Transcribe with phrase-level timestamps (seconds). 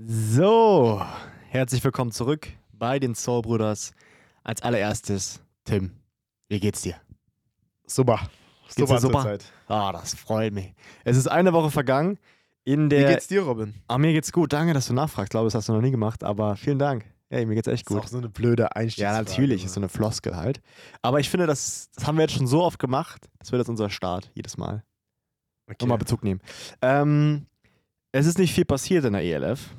[0.00, 1.02] So,
[1.48, 3.90] herzlich willkommen zurück bei den Soul Brothers.
[4.44, 5.90] Als allererstes, Tim,
[6.48, 6.94] wie geht's dir?
[7.84, 8.20] Super.
[8.76, 9.38] Geht's dir super?
[9.66, 10.72] Ah, das freut mich.
[11.02, 12.16] Es ist eine Woche vergangen.
[12.62, 13.74] In der Wie geht's dir, Robin?
[13.88, 14.52] Ah, mir geht's gut.
[14.52, 15.26] Danke, dass du nachfragst.
[15.26, 17.04] Ich glaube, das hast du noch nie gemacht, aber vielen Dank.
[17.28, 18.04] Hey, mir geht's echt Das ist gut.
[18.04, 19.24] auch so eine blöde Ja, Einstiegsfrage.
[19.24, 20.60] natürlich, ist so eine Floskel halt.
[21.02, 23.28] Aber ich finde, das, das haben wir jetzt schon so oft gemacht.
[23.40, 24.84] Das wird jetzt unser Start jedes Mal.
[25.66, 25.76] okay.
[25.80, 26.40] Nochmal Bezug nehmen.
[26.82, 27.46] Ähm,
[28.12, 29.74] es ist nicht viel passiert in der ELF.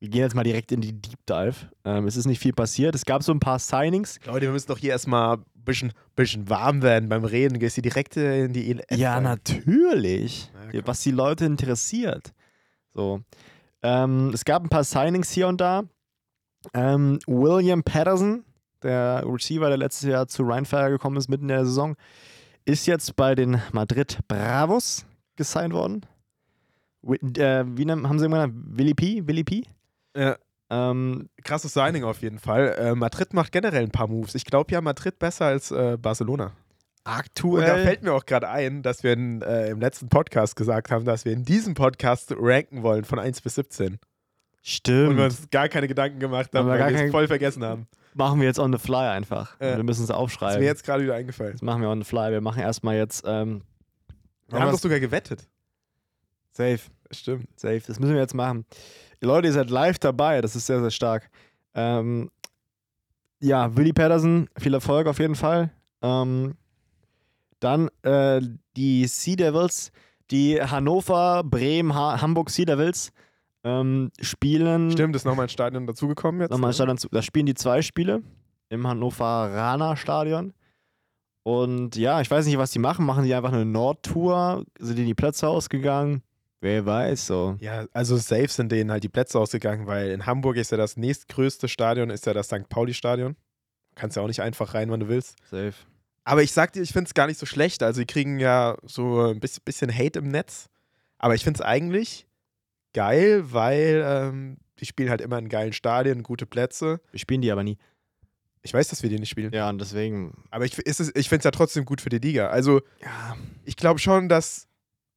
[0.00, 1.56] Wir gehen jetzt mal direkt in die Deep Dive.
[1.84, 2.94] Ähm, es ist nicht viel passiert.
[2.94, 4.20] Es gab so ein paar Signings.
[4.26, 7.58] Leute, wir müssen doch hier erstmal ein bisschen, bisschen warm werden beim Reden.
[7.58, 9.24] Gehst du direkt äh, in die ELF ja, rein?
[9.24, 10.52] natürlich.
[10.72, 12.32] Ja, was die Leute interessiert.
[12.94, 13.22] So.
[13.82, 15.82] Ähm, es gab ein paar Signings hier und da.
[16.74, 18.44] Ähm, William Patterson,
[18.82, 21.96] der Receiver, der letztes Jahr zu Rheinfire gekommen ist, mitten in der Saison,
[22.64, 26.02] ist jetzt bei den Madrid Bravos gesigned worden.
[27.02, 28.54] Äh, wie haben sie immer genannt?
[28.76, 29.26] Willi P?
[29.26, 29.62] Willi P?
[30.18, 30.36] Ja,
[30.70, 32.74] Ähm, krasses Signing auf jeden Fall.
[32.78, 34.34] Äh, Madrid macht generell ein paar Moves.
[34.34, 36.46] Ich glaube ja, Madrid besser als äh, Barcelona.
[36.46, 36.52] Und
[37.06, 37.84] da aktuell.
[37.84, 41.24] fällt mir auch gerade ein, dass wir in, äh, im letzten Podcast gesagt haben, dass
[41.24, 43.98] wir in diesem Podcast ranken wollen von 1 bis 17.
[44.62, 45.08] Stimmt.
[45.10, 47.86] Und wir uns gar keine Gedanken gemacht haben, weil wir es voll vergessen haben.
[48.12, 49.58] machen wir jetzt on the fly einfach.
[49.60, 49.76] Ja.
[49.78, 50.60] Wir müssen es Das ist aufschreiben.
[50.60, 51.52] mir jetzt gerade wieder eingefallen.
[51.52, 52.30] Das machen wir on the fly.
[52.30, 53.24] Wir machen erstmal jetzt.
[53.26, 53.62] Ähm,
[54.48, 55.48] Wir haben doch sogar gewettet.
[56.52, 56.80] safe.
[57.10, 57.48] Stimmt.
[57.58, 57.80] Safe.
[57.86, 58.66] Das müssen wir jetzt machen.
[59.20, 60.40] Leute, ihr seid live dabei.
[60.40, 61.30] Das ist sehr, sehr stark.
[61.74, 62.30] Ähm,
[63.40, 65.70] ja, Willie Patterson, viel Erfolg auf jeden Fall.
[66.02, 66.54] Ähm,
[67.60, 68.40] dann äh,
[68.76, 69.90] die Sea Devils,
[70.30, 73.12] die Hannover, Bremen, ha Hamburg Sea Devils
[73.64, 74.90] ähm, spielen.
[74.90, 76.50] Stimmt, ist nochmal ein Stadion dazugekommen jetzt.
[76.50, 76.74] Nochmal ne?
[76.74, 78.22] Stadion zu, da spielen die zwei Spiele
[78.68, 80.52] im Hannoveraner Stadion.
[81.42, 83.06] Und ja, ich weiß nicht, was die machen.
[83.06, 84.64] Machen die einfach eine Nordtour?
[84.78, 86.22] Sind die in die Plätze ausgegangen?
[86.60, 87.56] Wer weiß so.
[87.60, 90.96] Ja, also safe sind denen halt die Plätze ausgegangen, weil in Hamburg ist ja das
[90.96, 92.68] nächstgrößte Stadion, ist ja das St.
[92.68, 93.36] Pauli-Stadion.
[93.94, 95.36] Kannst ja auch nicht einfach rein, wann du willst.
[95.48, 95.74] Safe.
[96.24, 97.82] Aber ich sag dir, ich finde es gar nicht so schlecht.
[97.82, 100.68] Also, die kriegen ja so ein bisschen, Hate im Netz.
[101.18, 102.26] Aber ich finde es eigentlich
[102.92, 107.00] geil, weil ähm, die spielen halt immer in geilen Stadien, gute Plätze.
[107.12, 107.78] Wir spielen die aber nie.
[108.62, 109.52] Ich weiß, dass wir die nicht spielen.
[109.52, 110.44] Ja, und deswegen.
[110.50, 112.48] Aber ich, ist es- ich finde es ja trotzdem gut für die Liga.
[112.48, 113.36] Also, Ja.
[113.64, 114.67] ich glaube schon, dass,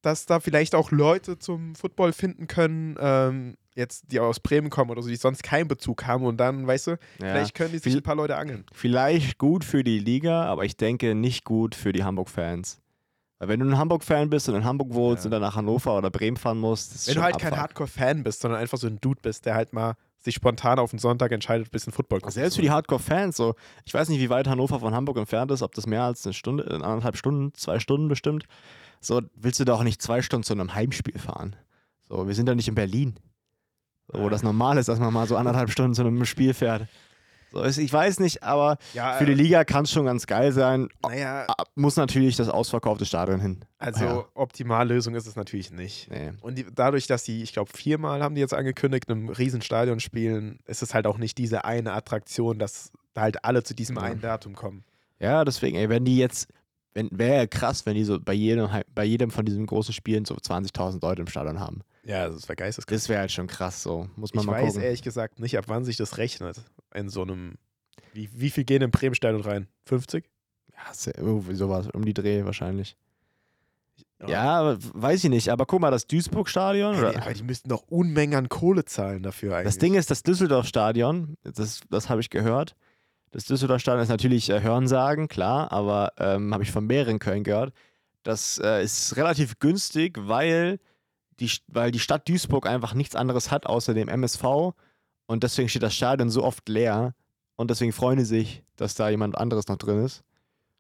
[0.02, 4.92] dass da vielleicht auch Leute zum Football finden können, ähm, jetzt die aus Bremen kommen
[4.92, 6.98] oder so, die sonst keinen Bezug haben und dann, weißt du, ja.
[7.20, 8.66] vielleicht können die sich ein paar Leute angeln.
[8.74, 12.80] Vielleicht gut für die Liga, aber ich denke nicht gut für die Hamburg-Fans.
[13.40, 15.28] Weil wenn du ein Hamburg-Fan bist und in Hamburg wohnst Ja.
[15.28, 17.62] und dann nach Hannover oder Bremen fahren musst, Wenn du halt kein Abfuck.
[17.62, 21.00] Hardcore-Fan bist, sondern einfach so ein Dude bist, der halt mal sich spontan auf den
[21.00, 22.70] Sonntag entscheidet, ein bisschen Football gucken Selbst für die.
[22.70, 26.04] Hardcore-Fans, so, ich weiß nicht, wie weit Hannover von Hamburg entfernt ist, ob das mehr
[26.04, 28.46] als eine Stunde, äh, anderthalb Stunden, zwei Stunden bestimmt.
[29.02, 31.56] So, willst du doch nicht zwei Stunden zu einem Heimspiel fahren.
[32.08, 33.16] So, wir sind doch nicht in Berlin.
[34.08, 36.88] So, wo das normal ist, dass man mal so anderthalb Stunden zu einem Spiel fährt.
[37.54, 40.26] So, ist, ich weiß nicht, aber Ja, für die äh, Liga kann es schon ganz
[40.28, 40.88] geil sein.
[41.04, 43.66] Naja, Ah, Muss natürlich das ausverkaufte Stadion hin.
[43.78, 44.26] also ja.
[44.36, 46.10] Optimallösung ist es natürlich nicht.
[46.10, 46.32] Nee.
[46.42, 49.62] Und die, dadurch, dass sie, ich glaube, viermal haben die jetzt angekündigt, in einem riesen
[49.62, 53.74] Stadion spielen, ist es halt auch nicht diese eine Attraktion, dass da halt alle zu
[53.76, 54.04] diesem Ja.
[54.04, 54.86] einen Datum kommen.
[55.20, 56.48] Ja, deswegen, ey, wenn die jetzt,
[56.94, 60.36] wäre ja krass, wenn die so bei jedem, bei jedem von diesen großen Spielen so
[60.36, 61.82] 20.000 Leute im Stadion haben.
[62.04, 62.96] Ja, das wäre geisteskrank.
[62.98, 64.10] Das wäre halt schon krass, so.
[64.16, 64.84] Muss man Ich mal weiß gucken.
[64.84, 66.62] ehrlich gesagt nicht, ab wann sich das rechnet.
[66.94, 67.56] In so einem.
[68.14, 69.68] Wie, wie viel gehen im Bremen-Stadion rein?
[69.86, 70.26] 50?
[70.74, 72.98] Ja, irgendwie sowas, um die Dreh wahrscheinlich.
[74.28, 75.50] Ja, weiß ich nicht.
[75.50, 76.96] Aber guck mal, das Duisburg-Stadion.
[76.98, 79.66] Oder- aber die müssten doch Unmengen an Kohle zahlen dafür eigentlich.
[79.66, 82.76] Das Ding ist, das Düsseldorf-Stadion, das, das habe ich gehört.
[83.32, 87.74] Das Düsseldorf-Stadion ist natürlich äh, Hörensagen, klar, aber ähm, habe ich von mehreren Köln gehört.
[88.24, 90.80] Das äh, ist relativ günstig, weil
[91.40, 94.74] die, weil die Stadt Duisburg einfach nichts anderes hat außer dem MSV
[95.26, 97.16] und deswegen steht das Stadion so oft leer
[97.56, 100.24] und deswegen freuen die sich, dass da jemand anderes noch drin ist.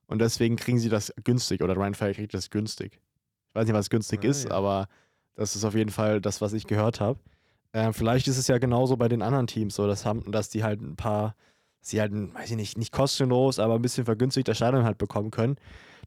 [0.08, 3.00] Und deswegen kriegen sie das günstig oder Rheinfire kriegt das günstig.
[3.50, 4.52] Ich weiß nicht, was günstig Ah, ist, ja.
[4.52, 4.88] aber
[5.36, 7.18] das ist auf jeden Fall das, was ich gehört habe.
[7.74, 10.64] Ähm, vielleicht ist es ja genauso bei den anderen Teams so, dass, haben, dass die
[10.66, 11.36] halt ein paar,
[11.82, 15.32] sie halt, weiß ich nicht, nicht kostenlos, aber ein bisschen vergünstigt das Stadion halt bekommen
[15.32, 15.58] können,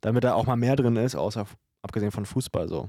[0.01, 1.47] damit da auch mal mehr drin ist, außer
[1.83, 2.89] abgesehen von Fußball so.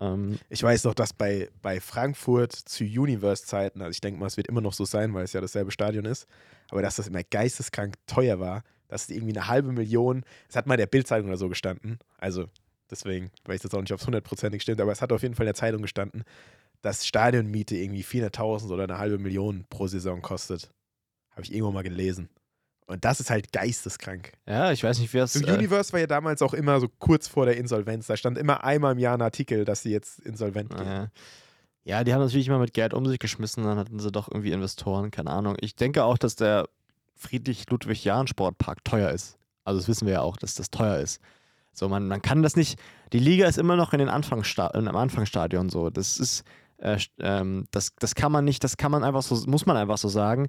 [0.00, 4.36] Ähm, Ich weiß doch, dass bei, bei Frankfurt zu Universe-Zeiten, also ich denke mal, es
[4.36, 6.26] wird immer noch so sein, weil es ja dasselbe Stadion ist,
[6.70, 10.66] aber dass das immer geisteskrank teuer war, dass es irgendwie eine halbe Million, es hat
[10.66, 12.46] mal der Bildzeitung oder so gestanden, also
[12.90, 15.34] deswegen weiß ich jetzt auch nicht, ob es hundertprozentig stimmt, aber es hat auf jeden
[15.34, 16.24] Fall in der Zeitung gestanden,
[16.82, 20.70] dass Stadionmiete irgendwie 400.000 oder eine halbe Million pro Saison kostet.
[21.32, 22.28] Habe ich irgendwo mal gelesen.
[22.86, 24.32] Und das ist halt geisteskrank.
[24.46, 25.32] ja, ich weiß nicht, wer es.
[25.34, 28.06] So Äh, Universe war ja damals auch immer so kurz vor der Insolvenz.
[28.06, 30.86] Da stand immer einmal im Jahr ein Artikel, dass sie jetzt insolvent gehen.
[30.86, 31.06] äh,
[31.84, 34.52] Ja, die haben natürlich immer mit Geld um sich geschmissen, dann hatten sie doch irgendwie
[34.52, 35.56] Investoren, keine Ahnung.
[35.60, 36.68] Ich denke auch, dass der
[37.16, 39.38] Friedrich-Ludwig-Jahn-Sportpark teuer ist.
[39.64, 41.20] Also das wissen wir ja auch, dass das teuer ist.
[41.72, 42.78] So, man, man kann das nicht.
[43.12, 45.88] Die Liga ist immer noch in den Anfangssta im Anfangsstadion so.
[45.88, 46.44] Das ist,
[46.78, 49.98] äh, ähm, das, das kann man nicht, das kann man einfach so, muss man einfach
[49.98, 50.48] so sagen.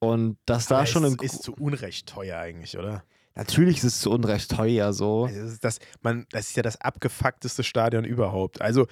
[0.00, 3.02] Und dass da schon ein ist zu Unrecht teuer eigentlich, oder?
[3.34, 5.26] Natürlich ist es zu Unrecht teuer so.
[5.26, 8.60] Also das, ist das, man, das ist ja das abgefuckteste Stadion überhaupt.
[8.60, 8.86] Also,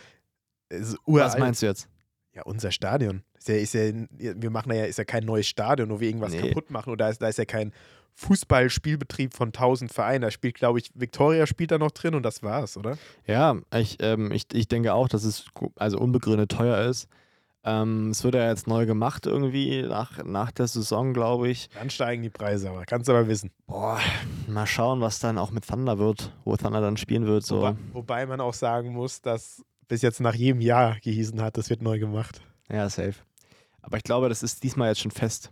[0.68, 1.88] ist Was meinst du jetzt?
[2.32, 3.22] Ja, unser Stadion.
[3.38, 6.32] Ist ja, ist ja, wir machen ja, ist ja kein neues Stadion, wo wir irgendwas
[6.32, 6.48] Nee.
[6.48, 6.90] kaputt machen.
[6.92, 7.72] Oder da ist, da ist ja kein
[8.14, 10.22] Fußballspielbetrieb von 1000 Vereinen.
[10.22, 12.98] Da spielt, glaube ich, Victoria spielt da noch drin und das war's, oder?
[13.26, 17.08] Ja, ich, ähm, ich, ich denke auch, dass es also unbegründet teuer ist.
[17.68, 21.68] Ähm, es wird ja jetzt neu gemacht irgendwie nach, nach der Saison, glaube ich.
[21.74, 23.50] Dann steigen die Preise, aber kannst du aber wissen.
[23.66, 23.98] Boah,
[24.46, 27.44] mal schauen, was dann auch mit Thunder wird, wo Thunder dann spielen wird.
[27.44, 27.56] So.
[27.56, 31.68] Wobei, wobei man auch sagen muss, dass bis jetzt nach jedem Jahr gehießen hat, das
[31.68, 32.40] wird neu gemacht.
[32.70, 33.14] Ja, safe.
[33.82, 35.50] Aber ich glaube, das ist diesmal jetzt schon fest.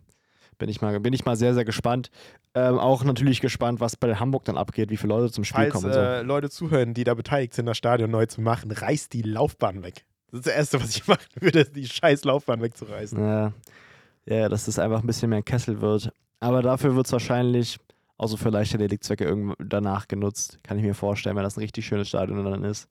[0.59, 2.11] Bin ich mal, bin ich mal sehr, sehr gespannt.
[2.55, 5.73] Ähm, auch natürlich gespannt, was bei Hamburg dann abgeht, wie viele Leute zum Spiel Falls
[5.75, 5.87] kommen.
[5.87, 5.99] und so.
[5.99, 9.83] äh, Leute zuhören, die da beteiligt sind, das Stadion neu zu machen, reißt die Laufbahn
[9.83, 10.05] weg.
[10.35, 13.21] Das ist das Erste, was ich machen würde, die scheiß Laufbahn wegzureißen.
[13.21, 13.53] Ja,
[14.27, 16.11] ja, dass das einfach ein bisschen mehr Kessel wird.
[16.41, 17.79] Aber dafür wird es wahrscheinlich,
[18.17, 20.59] außer für leichte Deliktzwecke, irgendwann danach genutzt.
[20.65, 22.89] Kann ich mir vorstellen, wenn das ein richtig schönes Stadion dann ist.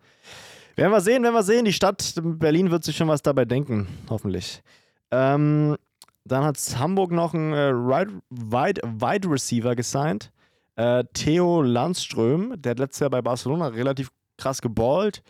[0.77, 1.65] Werden wir sehen, werden wir sehen.
[1.65, 4.63] Die Stadt Berlin wird sich schon was dabei denken, hoffentlich.
[5.11, 5.75] Ähm,
[6.23, 10.31] dann hat Hamburg noch einen äh, Wide, Wide, Wide Receiver gesigned.
[10.77, 15.21] Äh, Theo Landström, der hat letztes Jahr bei Barcelona relativ krass geballt.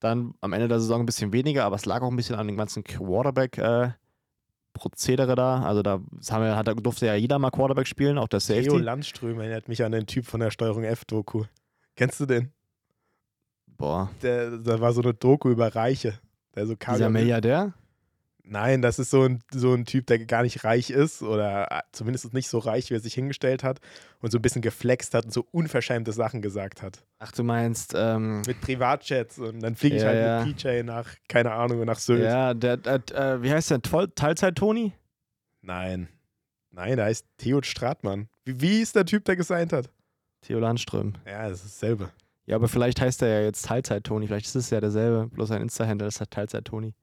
[0.00, 2.46] Dann am Ende der Saison ein bisschen weniger, aber es lag auch ein bisschen an
[2.46, 5.62] dem ganzen Quarterback-Prozedere da.
[5.62, 6.00] Also da
[6.30, 8.78] haben wir, hat, durfte ja jeder mal Quarterback spielen, auch der Theo Safety.
[8.82, 11.44] Landström erinnert mich an den Typ von der Steuerung F-Doku.
[11.96, 12.52] Kennst du den?
[13.66, 16.18] Boah, Der, da war so eine Doku über Reiche.
[16.54, 17.72] Der so dieser ja- Milliardär?
[18.52, 21.80] Nein, das ist so ein, so ein Typ, der gar nicht reich ist oder äh,
[21.92, 23.78] zumindest nicht so reich, wie er sich hingestellt hat
[24.20, 27.04] und so ein bisschen geflext hat und so unverschämte Sachen gesagt hat.
[27.20, 30.44] Ach, du meinst, ähm, Mit Privatjets und dann fliege ich Ja, halt ja.
[30.44, 32.24] mit PJ nach, keine Ahnung, nach Sylt.
[32.24, 33.82] ja, der, der, äh, wie heißt der?
[33.82, 34.92] Teilzeit-Toni?
[35.62, 36.08] Nein.
[36.72, 38.28] Nein, da heißt Theo Stratmann.
[38.44, 39.90] Wie, wie ist der Typ, der gesigned hat?
[40.42, 41.14] Theo Landström.
[41.24, 42.10] Ja, das ist dasselbe.
[42.46, 44.26] Ja, aber vielleicht heißt er ja jetzt Teilzeit-Toni.
[44.26, 46.94] Vielleicht ist es ja derselbe, bloß sein Insta-Handle ist halt Teilzeit-Toni.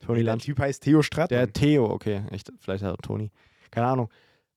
[0.00, 0.42] Toni der Land.
[0.42, 1.38] Typ heißt Theo Stratmann.
[1.38, 2.22] Der Theo, okay.
[2.32, 3.30] Ich, vielleicht hat er Toni.
[3.70, 4.10] Keine Ahnung.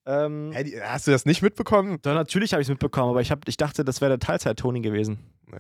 [0.06, 2.00] Ähm, Hä, die- hast du das nicht mitbekommen?
[2.02, 4.82] doch, natürlich habe ich es mitbekommen, aber ich, hab, ich dachte, das wäre der Teilzeit-Toni
[4.82, 5.20] gewesen.
[5.48, 5.58] Nee.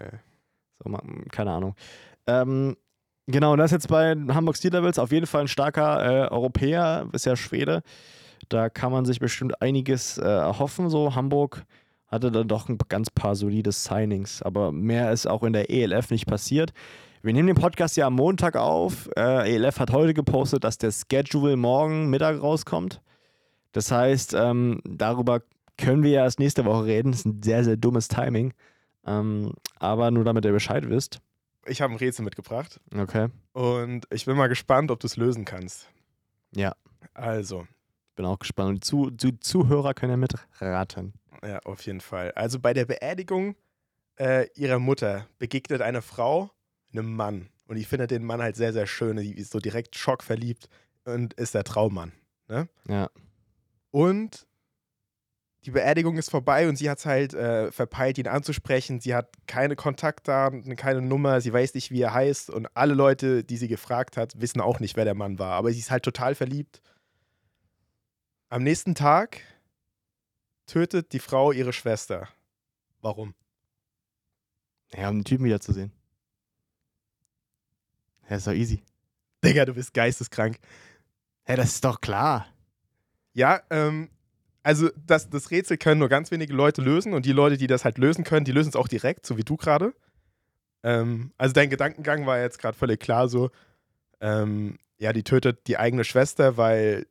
[0.84, 1.76] So, ma- keine Ahnung.
[2.28, 2.76] Ähm,
[3.28, 6.30] genau, und das ist jetzt bei Hamburg Steel Devils auf jeden Fall ein starker äh,
[6.30, 7.81] Europäer, ist ja Schwede.
[8.48, 10.90] Da kann man sich bestimmt einiges äh, erhoffen.
[10.90, 11.64] So, Hamburg
[12.08, 16.10] hatte dann doch ein ganz paar solide Signings, aber mehr ist auch in der ELF
[16.10, 16.72] nicht passiert.
[17.21, 19.10] Wir nehmen den Podcast ja am Montag auf.
[19.18, 23.01] Äh, ELF hat heute gepostet, dass der Schedule morgen Mittag rauskommt.
[23.74, 25.42] Das heißt, ähm, darüber
[25.77, 27.12] können wir ja erst nächste Woche reden.
[27.12, 28.54] Das ist ein sehr, sehr dummes Timing.
[29.06, 31.19] Ähm, aber nur damit ihr Bescheid wisst.
[31.66, 33.27] Ich habe ein Rätsel mitgebracht Okay.
[33.54, 35.88] und ich bin mal gespannt, ob du es lösen kannst.
[36.56, 36.74] Ja.
[37.13, 37.68] Also,
[38.16, 38.69] Bin auch gespannt.
[38.69, 41.13] Und die, Zu die Zuhörer können ja mitraten.
[41.44, 42.31] ja, auf jeden Fall.
[42.31, 43.56] Also bei der Beerdigung
[44.18, 46.50] äh, ihrer Mutter begegnet eine Frau
[46.92, 49.18] einem Mann und die findet den Mann halt sehr, sehr schön.
[49.18, 50.70] Die ist so direkt schockverliebt
[51.06, 52.12] und ist der Traummann.
[52.88, 53.12] Ja.
[53.92, 54.48] Und
[55.66, 59.00] die Beerdigung ist vorbei und sie hat es halt äh, verpeilt, ihn anzusprechen.
[59.02, 62.50] Sie hat keine Kontaktdaten, keine Nummer, sie weiß nicht, wie er heißt.
[62.50, 65.52] Und alle Leute, die sie gefragt hat, wissen auch nicht, wer der Mann war.
[65.52, 66.81] Aber sie ist halt total verliebt.
[68.50, 69.42] Am nächsten Tag
[70.66, 72.30] tötet die Frau ihre Schwester.
[73.02, 73.36] Warum?
[74.92, 75.92] Ja, um den Typen wiederzusehen.
[78.30, 78.83] Ja, ist doch easy.
[79.44, 80.57] Digga, du bist geisteskrank.
[81.45, 82.45] Hä, das ist doch klar.
[83.33, 84.09] Ja, ähm,
[84.64, 87.86] also das, das Rätsel können nur ganz wenige Leute lösen und die Leute, die das
[87.86, 89.94] halt lösen können, die lösen es auch direkt, so wie du gerade.
[90.83, 93.50] Ähm, also dein Gedankengang war jetzt gerade völlig klar so,
[94.21, 97.07] ähm, ja, die tötet die eigene Schwester, weil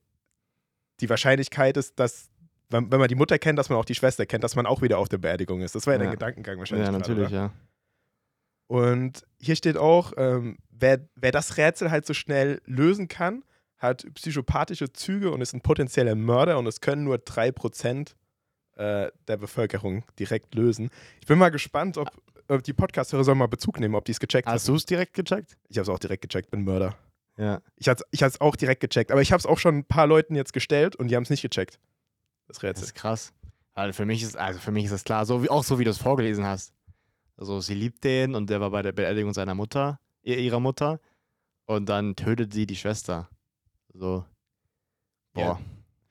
[1.00, 2.28] die Wahrscheinlichkeit ist, dass,
[2.68, 4.82] wenn, wenn man die Mutter kennt, dass man auch die Schwester kennt, dass man auch
[4.82, 5.74] wieder auf der Beerdigung ist.
[5.74, 6.12] Das war ja, dein Ja.
[6.12, 6.86] Gedankengang wahrscheinlich.
[6.86, 7.36] Ja, natürlich, oder?
[7.36, 7.52] ja.
[8.68, 13.42] Und hier steht auch, ähm, wer, wer das Rätsel halt so schnell lösen kann,
[13.78, 18.14] hat psychopathische Züge und ist ein potenzieller Mörder und es können nur 3%
[18.76, 20.90] äh, der Bevölkerung direkt lösen.
[21.20, 22.10] Ich bin mal gespannt, ob,
[22.48, 24.74] ob die Podcast-Hörer sollen mal Bezug nehmen, ob die es gecheckt Hast haben.
[24.74, 25.56] du es direkt gecheckt?
[25.68, 26.96] Ich habe es auch direkt gecheckt, bin Mörder.
[27.36, 27.60] Ja.
[27.76, 30.34] Ich habe es auch direkt gecheckt, aber ich habe es auch schon ein paar Leuten
[30.34, 31.78] jetzt gestellt und die haben es nicht gecheckt.
[32.48, 32.84] Das Das Rätsel.
[32.84, 33.32] ist krass.
[33.74, 35.84] Also für mich ist, also für mich ist das klar, so wie, auch so wie
[35.84, 36.72] du es vorgelesen hast.
[37.38, 41.00] Also sie liebt den und der war bei der Beerdigung seiner Mutter, ihr- ihrer Mutter.
[41.66, 43.28] und dann tötet sie die Schwester.
[43.92, 44.24] So.
[45.34, 45.42] Boah.
[45.42, 45.60] Ja.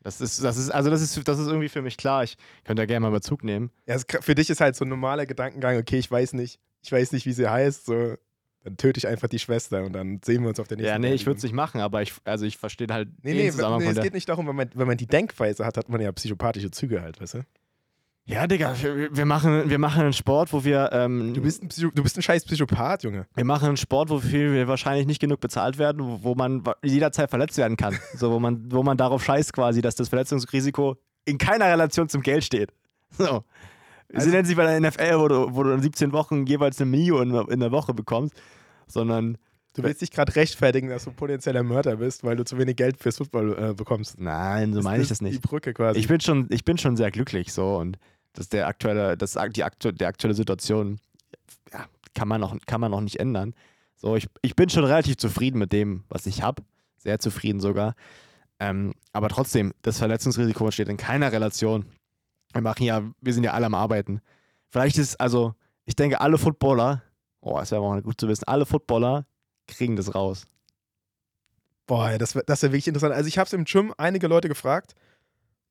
[0.04, 2.24] Das ist, das ist, also das ist, das ist irgendwie für mich klar.
[2.24, 3.72] Ich könnte da gerne mal Bezug nehmen.
[3.88, 7.12] Ja, für dich ist halt so ein normaler Gedankengang, okay, ich weiß nicht, ich weiß
[7.12, 8.16] nicht, wie sie heißt, so,
[8.64, 11.00] dann töte ich einfach die Schwester und dann sehen wir uns auf der nächsten Ja,
[11.00, 13.88] nee, ich würde es nicht machen, aber ich, also ich verstehe halt Nee, nee, nee
[13.90, 16.70] es geht nicht darum, wenn man, wenn man die Denkweise hat, hat man ja psychopathische
[16.72, 17.46] Züge halt, weißt du?
[18.30, 21.92] Ja, Digga, wir, machen, wir machen einen Sport, wo wir, ähm, Du bist ein, Psycho
[21.96, 23.26] du bist ein scheiß Psychopath, Junge.
[23.34, 27.58] wir machen einen Sport, wofür wir wahrscheinlich nicht genug bezahlt werden, wo, man jederzeit verletzt
[27.58, 27.98] werden kann.
[28.16, 32.22] so, wo man, wo man darauf scheißt quasi, dass das Verletzungsrisiko in keiner Relation zum
[32.22, 32.74] Geld steht.
[33.18, 33.46] So.
[34.14, 36.82] Also- Sie nennen sich bei der NFL, wo du, wo du in 17 Wochen jeweils
[36.82, 38.36] eine Mio in, in der Woche bekommst,
[38.88, 39.38] sondern
[39.74, 42.98] Du willst dich gerade rechtfertigen, dass du potenzieller Mörder bist, weil du zu wenig Geld
[42.98, 44.20] fürs Football äh, bekommst.
[44.20, 45.42] nein, so meine ich das Die nicht.
[45.44, 46.00] Brücke quasi.
[46.00, 48.00] Ich bin schon, ich bin schon sehr glücklich so und
[48.38, 51.00] das der aktuelle, das die aktu der aktuelle Situation
[51.72, 53.54] ja, kann man noch, kann man noch nicht ändern.
[53.96, 56.64] So, ich, ich bin schon relativ zufrieden mit dem, was ich habe,
[56.98, 57.96] sehr zufrieden sogar.
[58.60, 61.86] Ähm, aber trotzdem, das Verletzungsrisiko steht in keiner Relation.
[62.54, 64.22] Wir machen ja, wir sind ja alle am Arbeiten.
[64.70, 67.04] Vielleicht ist, also, ich denke, alle Footballer,
[67.42, 69.26] oh, das wäre auch gut zu wissen, alle Footballer
[69.68, 70.46] kriegen das raus.
[71.88, 73.14] Boah, das, wär- das wäre wirklich interessant.
[73.14, 74.94] Also ich habe es im Gym einige Leute gefragt.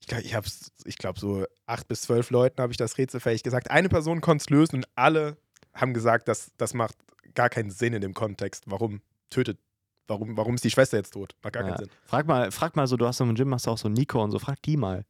[0.06, 3.42] Ich glaube, ich, hab's- ich glaube, so acht bis zwölf Leuten habe ich das rätselfähig
[3.42, 3.70] gesagt.
[3.72, 5.36] Eine Person konnte es lösen und alle
[5.74, 6.94] haben gesagt, dass das macht
[7.34, 8.64] gar keinen Sinn in dem Kontext.
[8.66, 9.58] Warum tötet,
[10.06, 11.34] warum, warum ist die Schwester jetzt tot?
[11.42, 11.70] Macht gar Ja.
[11.70, 11.90] keinen Sinn.
[12.06, 14.22] Frag mal, frag mal so, du hast so im Gym, hast du auch so Nico
[14.22, 15.04] und so, frag die mal.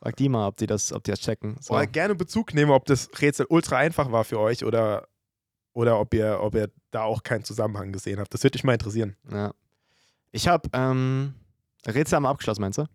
[0.00, 1.56] Frag die mal, ob die das, ob die das checken.
[1.60, 1.74] So.
[1.74, 5.08] Boah, gerne Bezug nehmen, ob das Rätsel ultra einfach war für euch oder,
[5.72, 8.32] oder ob, ihr, ob ihr da auch keinen Zusammenhang gesehen habt.
[8.32, 9.16] Das würde mich mal interessieren.
[9.30, 9.52] Ja.
[10.30, 11.34] Ich habe ähm,
[11.86, 12.86] Rätsel haben wir abgeschlossen, meinst du?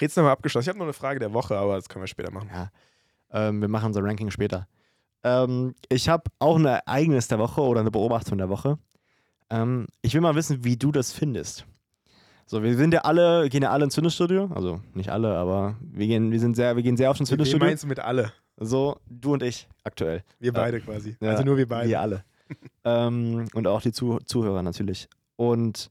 [0.00, 0.64] Rätsel haben wir abgeschlossen.
[0.64, 2.50] Ich habe noch eine Frage der Woche, aber das können wir später machen.
[2.52, 2.70] Ja.
[3.30, 4.66] Ähm, wir machen unser Ranking später.
[5.24, 8.78] Ähm, ich habe auch ein Ereignis der Woche oder eine Beobachtung der Woche.
[9.50, 11.66] Ähm, ich will mal wissen, wie du das findest.
[12.46, 14.50] So, wir sind ja alle, gehen ja alle ins Fitnessstudio.
[14.54, 17.36] Also nicht alle, aber wir gehen, wir sind sehr, wir gehen sehr oft ins Wen
[17.36, 17.66] Fitnessstudio.
[17.66, 18.32] meinst du mit alle?
[18.56, 20.24] So, du und ich aktuell.
[20.38, 21.16] Wir beide quasi.
[21.20, 21.88] Ja, also nur wir beide.
[21.88, 22.24] Wir alle.
[22.84, 25.08] ähm, und auch die Zuh Zuhörer natürlich.
[25.36, 25.90] Und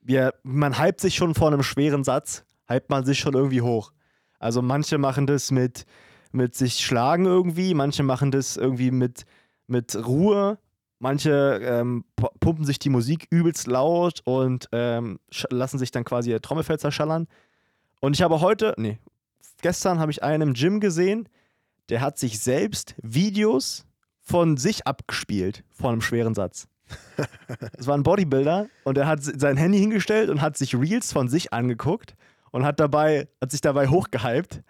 [0.00, 3.92] wir, man hypt sich schon vor einem schweren Satz, hypt man sich schon irgendwie hoch.
[4.38, 5.84] Also manche machen das mit,
[6.32, 9.24] mit sich schlagen irgendwie, manche machen das irgendwie mit,
[9.66, 10.58] mit Ruhe,
[10.98, 15.18] manche ähm, pu- pumpen sich die Musik übelst laut und ähm,
[15.50, 17.28] lassen sich dann quasi ihr Trommelfell zerschallern.
[18.00, 18.98] Und ich habe heute, nee,
[19.60, 21.28] gestern habe ich einen im Gym gesehen,
[21.88, 23.84] der hat sich selbst Videos
[24.20, 26.66] von sich abgespielt vor einem schweren Satz.
[27.78, 31.28] Es war ein Bodybuilder und er hat sein Handy hingestellt und hat sich Reels von
[31.28, 32.14] sich angeguckt
[32.52, 34.62] und hat dabei, hat sich dabei hochgehypt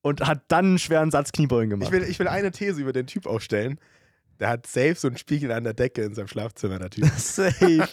[0.00, 1.88] und hat dann einen schweren Satz Kniebeugen gemacht.
[1.88, 3.78] Ich will, ich will eine These über den Typ aufstellen.
[4.40, 7.04] Der hat safe so einen Spiegel an der Decke in seinem Schlafzimmer, der Typ.
[7.16, 7.86] safe,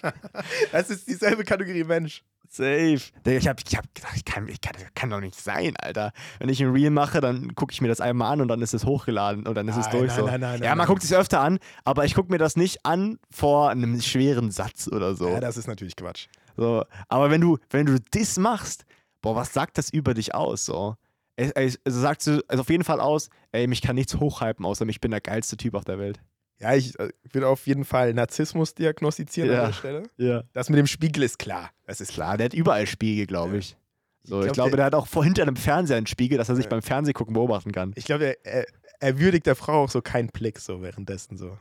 [0.72, 2.24] Das ist dieselbe Kategorie Mensch.
[2.50, 2.96] safe.
[3.26, 6.12] Ich habe ich hab gedacht, ich kann, ich kann, das kann doch nicht sein, Alter.
[6.40, 8.74] Wenn ich ein Reel mache, dann gucke ich mir das einmal an und dann ist
[8.74, 10.26] es hochgeladen und dann ist es Nein, durch nein, so.
[10.26, 13.20] nein, nein, ja, man guckt sich öfter an, aber ich gucke mir das nicht an
[13.30, 15.30] vor einem schweren Satz oder so.
[15.30, 16.28] Ja, das ist natürlich Quatsch.
[16.58, 18.86] So, aber wenn du, wenn du das machst,
[19.22, 20.66] boah, was sagt das über dich aus?
[20.66, 20.96] So?
[21.36, 24.86] Es, es, es sagt also auf jeden Fall aus, ey, mich kann nichts hochhypen, außer
[24.88, 26.20] ich bin der geilste Typ auf der Welt.
[26.60, 29.60] Ja, ich äh, würde auf jeden Fall Narzissmus diagnostizieren Ja.
[29.62, 30.04] an der Stelle.
[30.18, 30.44] Ja.
[30.52, 31.70] Das mit dem Spiegel ist klar.
[31.86, 32.36] Das ist klar.
[32.36, 33.78] Der hat überall Spiegel, glaube ich.
[34.24, 36.50] So, ich, glaub, glaube, der- der, hat auch vor hinter einem Fernseher einen Spiegel, dass
[36.50, 36.70] er sich Ja.
[36.72, 37.94] beim Fernsehgucken beobachten kann.
[37.96, 38.66] Ich glaube, er, er,
[39.00, 41.58] er würdigt der Frau auch so keinen Blick so währenddessen so.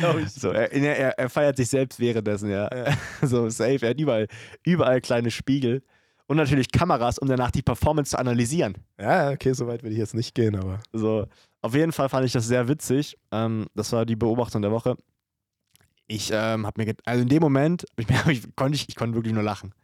[0.00, 0.30] Glaub ich.
[0.30, 2.68] so, er, er, er feiert sich selbst währenddessen, ja.
[2.74, 2.94] Ja.
[3.22, 4.28] So safe, er hat überall,
[4.64, 5.82] überall kleine Spiegel.
[6.26, 8.74] Und natürlich Kameras, um danach die Performance zu analysieren.
[9.00, 10.80] Ja, okay, so weit würde ich jetzt nicht gehen, aber.
[10.92, 11.26] So,
[11.62, 13.16] auf jeden Fall fand ich das sehr witzig.
[13.32, 14.96] Ähm, das war die Beobachtung der Woche.
[16.06, 19.32] Ich ähm, habe mir, also in dem Moment, ich, ich, konnte ich, ich konnte wirklich
[19.32, 19.74] nur lachen.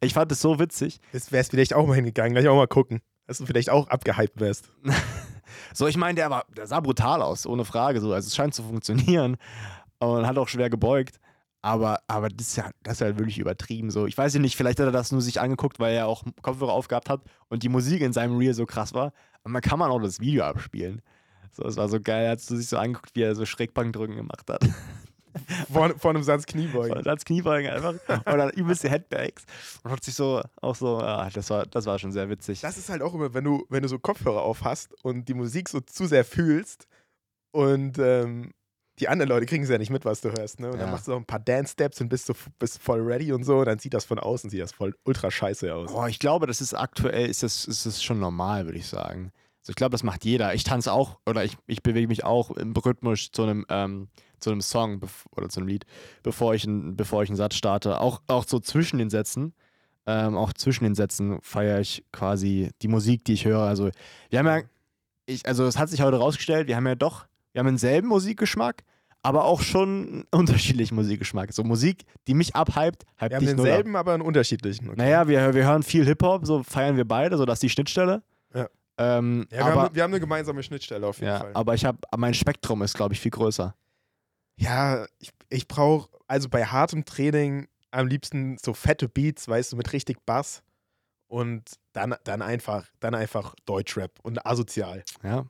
[0.00, 1.00] Ich fand es so witzig.
[1.12, 3.00] Jetzt wärst vielleicht auch mal hingegangen, gleich auch mal gucken.
[3.26, 4.70] Dass du vielleicht auch abgehypt wärst.
[5.72, 8.00] So, ich meine, der war, der sah brutal aus, ohne Frage.
[8.00, 9.36] So, also es scheint zu funktionieren
[9.98, 11.20] und hat auch schwer gebeugt.
[11.62, 13.90] Aber, aber das ist ja, das ist ja wirklich übertrieben.
[13.90, 16.22] So, ich weiß ja nicht, vielleicht hat er das nur sich angeguckt, weil er auch
[16.42, 19.12] Kopfhörer aufgehabt hat und die Musik in seinem Reel so krass war.
[19.42, 21.00] Aber man kann man auch das Video abspielen.
[21.52, 24.50] So, es war so geil, als du sich so angeguckt, wie er so Schrägbankdrücken gemacht
[24.50, 24.62] hat.
[25.72, 26.96] Vor, vor einem Satz Kniebeugen.
[26.98, 27.94] Und als Kniebeugen einfach.
[28.26, 29.44] Und dann übelste Headbags.
[29.82, 32.60] Und hat sich so auch so, ah, das war, das war schon sehr witzig.
[32.60, 35.34] Das ist halt auch immer, wenn du, wenn du so Kopfhörer auf hast und die
[35.34, 36.86] Musik so zu sehr fühlst
[37.52, 38.52] und ähm,
[39.00, 40.70] die anderen Leute kriegen es ja nicht mit, was du hörst, ne?
[40.70, 40.92] Und dann Ja.
[40.92, 43.64] machst du noch ein paar Dance-Steps und bist, so, bist voll ready und so, und
[43.66, 45.90] dann sieht das von außen, sieht das voll ultra scheiße aus.
[45.90, 49.32] Boah, ich glaube, das ist aktuell, ist das, ist das schon normal, würde ich sagen.
[49.64, 50.54] So, ich glaube, das macht jeder.
[50.54, 54.50] Ich tanze auch oder ich, ich bewege mich auch im Rhythmus zu einem, ähm, zu
[54.50, 55.00] einem Song
[55.34, 55.86] oder zu einem Lied,
[56.22, 57.98] bevor ich, ein, bevor ich einen Satz starte.
[57.98, 59.54] Auch, auch so zwischen den Sätzen.
[60.06, 63.62] Ähm, auch zwischen den Sätzen feiere ich quasi die Musik, die ich höre.
[63.62, 63.88] Also,
[64.28, 64.60] wir haben ja,
[65.24, 68.84] ich, also es hat sich heute rausgestellt, wir haben ja doch, wir haben denselben Musikgeschmack,
[69.22, 71.54] aber auch schon unterschiedlichen Musikgeschmack.
[71.54, 73.56] So Musik, die mich abhypt, hypt Wir haben null ab.
[73.56, 74.90] denselben, aber einen unterschiedlichen.
[74.90, 74.98] Okay.
[74.98, 78.22] Naja, wir, wir hören viel Hip-Hop, so feiern wir beide, so dass die Schnittstelle.
[78.54, 78.68] Ja.
[78.98, 81.50] Ähm, Ja, wir, aber, haben, wir haben eine gemeinsame Schnittstelle auf jeden ja, Fall.
[81.54, 83.74] aber ich habe, mein Spektrum ist, glaube ich, viel größer.
[84.56, 89.76] Ja, ich, ich brauche, also bei hartem Training am liebsten so fette Beats, weißt du,
[89.76, 90.62] mit richtig Bass.
[91.26, 95.02] Und dann, dann einfach, dann einfach Deutschrap und asozial.
[95.24, 95.46] Ja.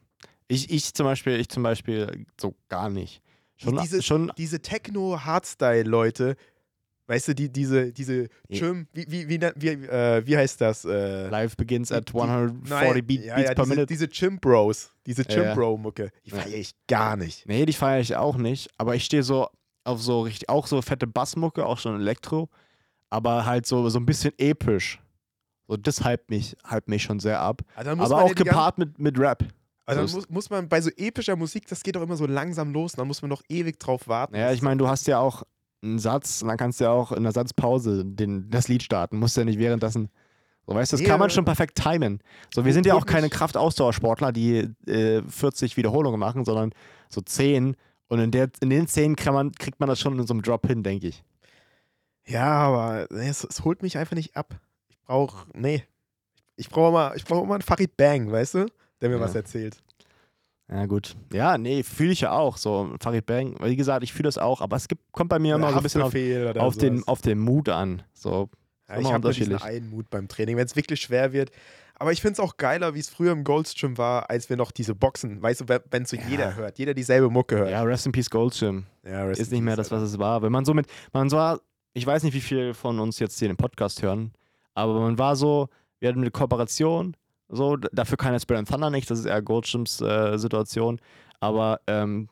[0.49, 3.21] Ich, ich zum Beispiel, ich zum Beispiel so gar nicht.
[3.57, 6.37] Schon, Diese- schon Diese Techno-Hardstyle-Leute,
[7.07, 8.29] weißt du, die, diese, diese.
[8.51, 10.85] Chim, wie, wie, wie, wie, äh, wie heißt das?
[10.85, 13.87] Äh, live begins die- at die- 140 nein, Beat, ja, Beats ja, per diese, Minute.
[13.87, 15.35] Diese Chimp-Bros, diese Ja, ja.
[15.43, 16.37] Chimp-Bro-Mucke, die Ja.
[16.39, 17.47] feiere ich gar nicht.
[17.47, 18.71] Nee, die feiere ich auch nicht.
[18.79, 19.49] Aber ich stehe so
[19.85, 22.49] auf so richtig, auch so fette Bassmucke, auch schon Elektro,
[23.11, 25.01] aber halt so, so ein bisschen episch.
[25.69, 27.63] So, das hypt mich, hypt mich schon sehr ab.
[27.75, 29.45] Also Aber auch die gepaart mit, mit Rap.
[29.87, 32.73] Also dann muss, muss man bei so epischer Musik, das geht doch immer so langsam
[32.73, 34.35] los, dann muss man noch ewig drauf warten.
[34.35, 35.43] Ja, ich meine, du hast ja auch
[35.85, 39.19] einen Satz und dann kannst du ja auch in der Satzpause den, das Lied starten.
[39.19, 40.09] Musst ja nicht währenddessen.
[40.67, 42.21] So, weißt du, das Nee, kann man äh, schon perfekt timen.
[42.53, 46.73] So, wir sind ja auch keine Kraftausdauersportler, die äh, 40 Wiederholungen machen, sondern
[47.11, 47.77] so 10.
[48.09, 50.43] Und in, der, in den 10 kann man, kriegt man das schon in so einem
[50.43, 51.23] Drop hin, denke ich.
[52.27, 54.59] Ja, aber es, es holt mich einfach nicht ab.
[54.89, 55.85] Ich brauche, nee.
[56.57, 58.67] Ich brauche ich brauche mal einen Farid Bang, weißt du?
[59.01, 59.21] Der mir Ja.
[59.21, 59.77] was erzählt.
[60.71, 61.15] Ja, gut.
[61.33, 62.57] Ja, nee, fühle ich ja auch.
[62.57, 65.57] So, Farid Bang, wie gesagt, ich fühle das auch, aber es gibt, kommt bei mir
[65.57, 66.15] immer so ein bisschen auf,
[66.57, 68.03] auf, den, auf den Mut an.
[68.15, 68.49] So,
[68.89, 71.51] ja, ich habe diesen einen Mut beim Training, wenn es wirklich schwer wird.
[71.97, 74.73] Aber ich finde es auch geiler, wie es früher im Goldstream war, als wir noch
[74.73, 76.23] diese Boxen, weißt du, wenn so Ja.
[76.29, 77.71] jeder hört, jeder dieselbe Mucke hört.
[77.71, 78.85] ja, Rest in Peace Goldschirm.
[79.05, 80.43] Ja, ist nicht mehr das, was es war.
[80.43, 81.61] Wenn man so mit, man war,
[81.93, 84.33] ich weiß nicht, wie viele von uns jetzt hier den Podcast hören,
[84.75, 85.69] aber man war so,
[86.01, 87.17] wir hatten eine Kooperation,
[87.49, 91.01] so, dafür kann jetzt Brand Thunder nicht, das ist eher Goldstims äh, Situation,
[91.41, 92.29] aber ähm,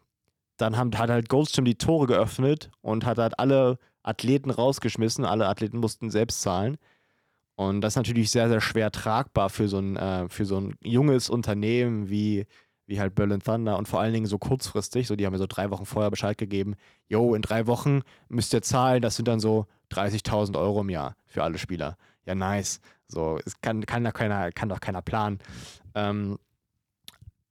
[0.56, 5.48] dann haben, hat halt Goldstream die Tore geöffnet und hat halt alle Athleten rausgeschmissen, alle
[5.48, 6.78] Athleten mussten selbst zahlen.
[7.54, 10.74] Und das ist natürlich sehr, sehr schwer tragbar für so ein, äh, für so ein
[10.82, 12.46] junges Unternehmen wie,
[12.86, 15.46] wie halt Berlin Thunder und vor allen Dingen so kurzfristig, so die haben mir so
[15.46, 16.74] drei Wochen vorher Bescheid gegeben,
[17.08, 21.16] yo, in drei Wochen müsst ihr zahlen, das sind dann so 30.000 Euro im Jahr
[21.26, 21.96] für alle Spieler.
[22.26, 22.80] Ja, nice.
[23.08, 25.38] So, es kann, kann, doch, keiner, kann doch keiner planen.
[25.94, 26.38] Ähm,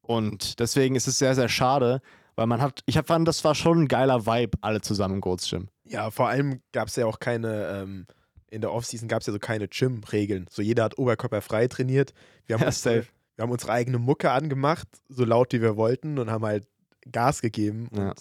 [0.02, 2.02] und deswegen ist es sehr, sehr schade,
[2.36, 5.70] weil man hat, ich fand, das war schon ein geiler Vibe, alle zusammen im Goldschirm.
[5.86, 8.08] Ja, vor allem gab es ja auch keine, ähm,
[8.50, 10.48] in der Offseason gab es ja so keine Gym-Regeln.
[10.50, 12.14] So jeder hat oberkörperfrei trainiert.
[12.46, 13.06] Wir haben, Ja, unsere,
[13.36, 16.68] wir haben unsere eigene Mucke angemacht, so laut wie wir wollten und haben halt
[17.12, 17.90] Gas gegeben.
[17.96, 18.10] Ja.
[18.10, 18.20] Und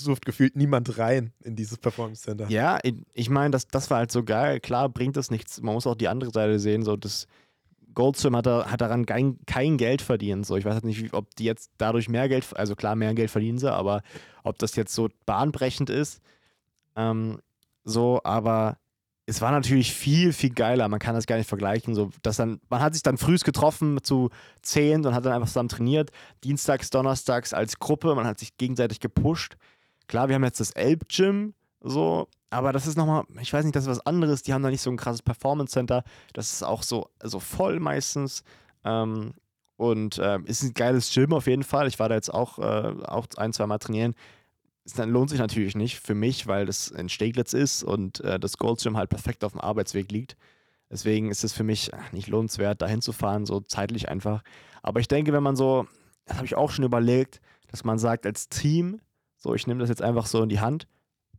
[0.00, 2.48] durfte gefühlt niemand rein in dieses Performance Center.
[2.48, 4.60] Ja, ich, meine, das, das war halt so geil.
[4.60, 5.60] Klar bringt das nichts.
[5.60, 6.82] Man muss auch die andere Seite sehen.
[6.82, 7.26] So, das
[7.94, 10.46] Goldstream hat, da, hat daran kein, kein Geld verdient.
[10.46, 13.30] So, ich weiß halt nicht, ob die jetzt dadurch mehr Geld, also klar, mehr Geld
[13.30, 14.02] verdienen sie, aber
[14.44, 16.20] ob das jetzt so bahnbrechend ist.
[16.96, 17.38] Ähm,
[17.84, 18.78] so, aber
[19.26, 20.88] es war natürlich viel, viel geiler.
[20.88, 21.94] Man kann das gar nicht vergleichen.
[21.94, 24.30] So, dass dann, man hat sich dann frühs getroffen zu
[24.62, 26.10] zehn und hat dann einfach zusammen trainiert.
[26.42, 28.14] Dienstags, donnerstags als Gruppe.
[28.14, 29.56] Man hat sich gegenseitig gepusht.
[30.12, 33.84] Klar, wir haben jetzt das Elb-Gym, so, aber das ist nochmal, ich weiß nicht, das
[33.84, 34.42] ist was anderes.
[34.42, 36.04] Die haben da nicht so ein krasses Performance Center.
[36.34, 38.44] Das ist auch so, so voll meistens.
[38.84, 39.32] Ähm,
[39.78, 41.88] und ähm, ist ein geiles Gym auf jeden Fall.
[41.88, 44.14] Ich war da jetzt auch, äh, auch ein, zwei Mal trainieren.
[44.84, 48.58] Es lohnt sich natürlich nicht für mich, weil das in Steglitz ist und äh, das
[48.58, 50.36] Gold Gym halt perfekt auf dem Arbeitsweg liegt.
[50.90, 54.42] Deswegen ist es für mich nicht lohnenswert, da hinzufahren, so zeitlich einfach.
[54.82, 55.86] Aber ich denke, wenn man so,
[56.26, 59.00] das habe ich auch schon überlegt, dass man sagt, als Team,
[59.42, 60.86] so, ich nehme das jetzt einfach so in die Hand,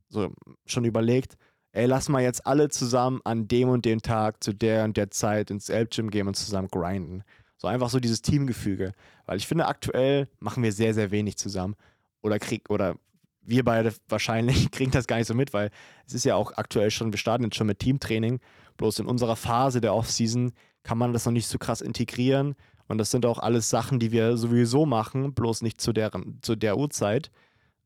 [0.09, 0.33] so
[0.65, 1.37] schon überlegt,
[1.71, 5.09] ey, lass mal jetzt alle zusammen an dem und dem Tag zu der und der
[5.09, 7.23] Zeit ins Elb-Gym gehen und zusammen grinden.
[7.57, 8.91] So einfach so dieses Teamgefüge.
[9.25, 11.75] Weil ich finde, aktuell machen wir sehr, sehr wenig zusammen.
[12.21, 12.95] Oder krieg, oder
[13.41, 15.71] wir beide wahrscheinlich kriegen das gar nicht so mit, weil
[16.05, 18.39] es ist ja auch aktuell schon, wir starten jetzt schon mit Teamtraining.
[18.77, 20.51] Bloß in unserer Phase der Offseason
[20.83, 22.55] kann man das noch nicht so krass integrieren.
[22.87, 26.11] Und das sind auch alles Sachen, die wir sowieso machen, bloß nicht zu der,
[26.41, 27.31] zu der Uhrzeit.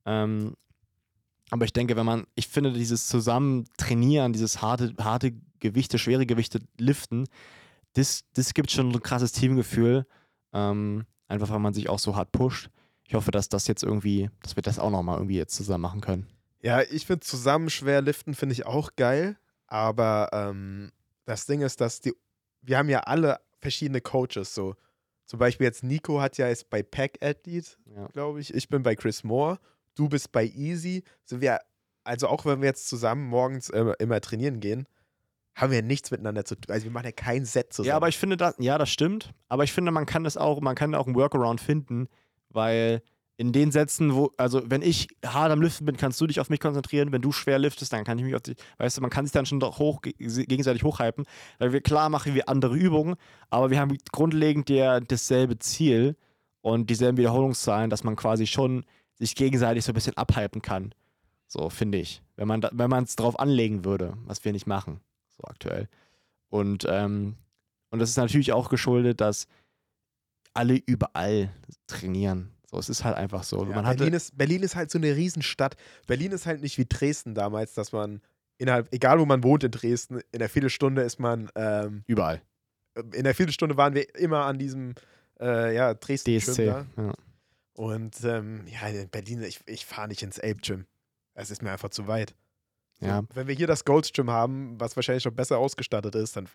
[0.08, 0.56] Ähm,
[1.52, 6.26] aber ich denke, wenn man, ich finde, dieses zusammen trainieren, dieses harte, harte Gewichte, schwere
[6.26, 7.28] Gewichte liften,
[7.94, 10.06] das, das gibt schon so ein krasses Teamgefühl.
[10.54, 12.70] Ähm, einfach weil man sich auch so hart pusht.
[13.06, 16.02] Ich hoffe, dass das jetzt irgendwie, dass wir das auch nochmal irgendwie jetzt zusammen machen
[16.02, 16.28] können.
[16.62, 20.92] Ja, ich finde zusammen schwer liften finde ich auch geil, aber ähm,
[21.26, 22.14] das Ding ist, dass die,
[22.62, 24.76] wir haben ja alle verschiedene Coaches so.
[25.26, 28.08] zum Beispiel jetzt Nico hat ja ist bei Pack Athlete, Ja.
[28.08, 28.54] glaube ich.
[28.54, 29.60] Ich bin bei Chris Moore.
[29.98, 31.04] Du bist bei Easy.
[31.26, 31.60] Sind wir,
[32.04, 34.88] also auch wenn wir jetzt zusammen morgens äh, immer trainieren gehen,
[35.56, 36.72] haben wir nichts miteinander zu tun.
[36.72, 37.90] Also wir machen ja kein Set zusammen.
[37.90, 39.34] Ja, aber ich finde das, ja, das stimmt.
[39.50, 42.08] Aber ich finde, man kann das auch, man kann auch einen Workaround finden,
[42.50, 43.02] weil
[43.38, 46.50] in den Sätzen, wo, also wenn ich hart am Lüften bin, kannst du dich auf
[46.50, 47.12] mich konzentrieren.
[47.12, 49.32] Wenn du schwer liftest, dann kann ich mich auf dich, weißt du, man kann sich
[49.32, 51.26] dann schon hoch, gegenseitig hochhypen,
[51.60, 53.16] weil wir klar machen wir andere Übungen,
[53.50, 56.16] aber wir haben grundlegend der, dasselbe Ziel
[56.62, 58.86] und dieselben Wiederholungszahlen, dass man quasi schon
[59.20, 60.94] sich gegenseitig so ein bisschen abhypen kann.
[61.48, 62.22] So, finde ich.
[62.36, 65.00] Wenn man da, wenn man es drauf anlegen würde, was wir nicht machen,
[65.30, 65.88] so aktuell.
[66.50, 67.36] Und, ähm,
[67.90, 69.48] und das ist natürlich auch geschuldet, dass
[70.54, 71.52] alle überall
[71.88, 72.52] trainieren.
[72.70, 73.66] So, es ist halt einfach so.
[73.66, 75.78] Ja, Berlin, ist, Berlin ist halt so eine Riesenstadt.
[76.06, 78.22] Berlin ist halt nicht wie Dresden damals, dass man
[78.58, 82.42] innerhalb, egal wo man wohnt in Dresden, in der Viertelstunde ist man, ähm, überall.
[83.14, 84.96] in der Viertelstunde waren wir immer an diesem,
[85.40, 86.66] äh, ja, Dresden DSC.
[86.66, 86.86] Ja.
[87.78, 90.88] Und ähm, ja, in Berlin, ich, ich fahre nicht ins Ape Gym.
[91.36, 92.34] Es ist mir einfach zu weit.
[93.00, 93.22] Ja.
[93.36, 96.50] Wenn wir hier das Gold's Gym haben, was wahrscheinlich schon besser ausgestattet ist, dann,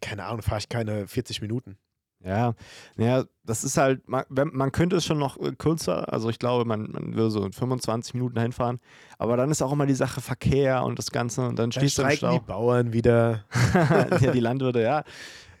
[0.00, 1.76] keine Ahnung, fahre ich keine 40 Minuten.
[2.22, 2.54] Ja,
[2.98, 6.66] ja, das ist halt, man, man könnte es schon noch äh, kürzer, also ich glaube,
[6.66, 8.78] man, man würde so in 25 Minuten hinfahren,
[9.18, 11.98] aber dann ist auch immer die Sache Verkehr und das Ganze und dann Dann stehst
[11.98, 12.46] du im streiken die Stau.
[12.46, 13.46] Bauern wieder.
[14.20, 15.02] ja, die Landwirte, ja.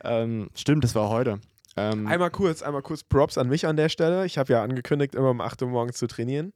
[0.04, 1.40] Ähm, stimmt, das war heute.
[1.80, 4.26] Ähm, Einmal kurz, einmal kurz Props an mich an der Stelle.
[4.26, 6.52] Ich habe ja angekündigt, immer um 8 Uhr morgens zu trainieren.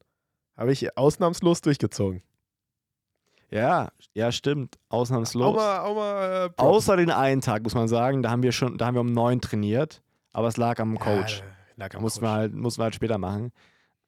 [0.56, 2.22] Habe ich ausnahmslos durchgezogen.
[3.50, 5.46] ja, ja, stimmt, ausnahmslos.
[5.46, 6.50] Auch mal, auch mal äh.
[6.60, 9.12] Außer den einen Tag, muss man sagen, da haben wir schon, da haben wir um
[9.12, 11.38] neun trainiert, aber es lag am Coach.
[11.38, 11.44] Ja,
[11.76, 12.28] lag am mussten Coach.
[12.28, 13.52] wir, halt, mussten wir halt später machen.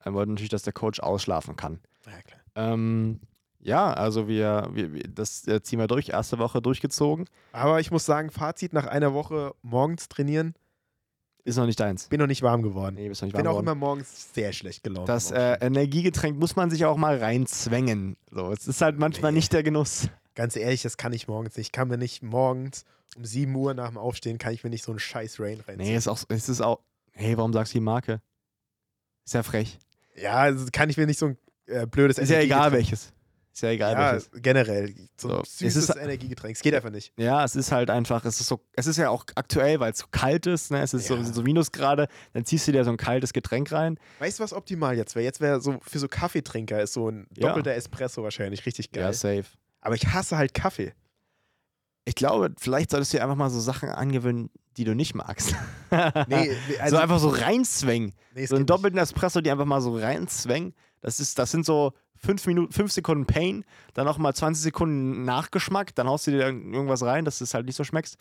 [0.03, 1.81] Wir wollten natürlich, dass der Coach ausschlafen kann.
[2.07, 2.41] Ja, klar.
[2.55, 3.21] Ähm,
[3.61, 7.27] ja, also wir, wir, wir das äh, ziehen wir durch, erste Woche durchgezogen.
[7.53, 10.55] Aber ich muss sagen, Fazit nach einer Woche morgens trainieren,
[11.47, 12.09] Ist noch nicht deins.
[12.09, 12.97] bin noch nicht warm geworden.
[12.97, 13.77] Nee, bist noch nicht bin warm auch geworden.
[13.79, 15.09] immer morgens sehr schlecht gelaunt.
[15.09, 15.57] Das äh.
[15.61, 18.17] Energiegetränk muss man sich auch mal reinzwängen.
[18.31, 19.39] So, es ist halt manchmal Nee.
[19.39, 20.09] nicht der Genuss.
[20.35, 21.69] Ganz ehrlich, das kann ich morgens nicht.
[21.69, 22.85] Ich kann mir nicht morgens
[23.17, 25.89] um 7 Uhr nach dem Aufstehen, kann ich mir nicht so einen scheiß Rain reinziehen.
[25.89, 26.81] Nee, ist auch, es ist auch.
[27.13, 28.21] Hey, warum sagst du die Marke?
[29.25, 29.79] Ist ja frech.
[30.17, 33.13] Ja, also kann ich mir nicht so ein äh, blödes Ist ja egal welches.
[33.57, 34.31] Ist ja egal Ja, welches.
[34.43, 34.95] generell.
[35.17, 36.57] So, So, es süßes ist- Energiegetränk.
[36.57, 37.15] Es geht einfach nicht.
[37.19, 40.01] Ja, es ist halt einfach, es ist so, es ist ja auch aktuell, weil es
[40.01, 40.83] so kalt ist, ne?
[40.83, 41.17] Es ist Ja.
[41.25, 43.99] so, so Minusgrade, dann ziehst du dir so ein kaltes Getränk rein.
[44.19, 45.25] Weißt du, was optimal jetzt wäre?
[45.25, 47.49] Jetzt wäre so für so Kaffeetrinker ist so ein Ja.
[47.49, 49.05] doppelter Espresso wahrscheinlich richtig geil.
[49.05, 49.47] Ja, safe.
[49.81, 50.93] Aber ich hasse halt Kaffee.
[52.05, 55.55] Ich glaube, vielleicht solltest du dir einfach mal so Sachen angewöhnen, die du nicht magst.
[56.29, 58.13] Nee, also, so einfach so reinzwängen.
[58.35, 58.79] nee, es So einen geht nicht.
[58.79, 60.75] doppelten Espresso, die einfach mal so reinzwängen.
[61.01, 65.95] Das, ist, das sind so fünf, Minuten, fünf Sekunden Pain, dann nochmal 20 Sekunden Nachgeschmack,
[65.95, 68.17] dann haust du dir irgend- irgendwas rein, dass es halt nicht so schmeckst.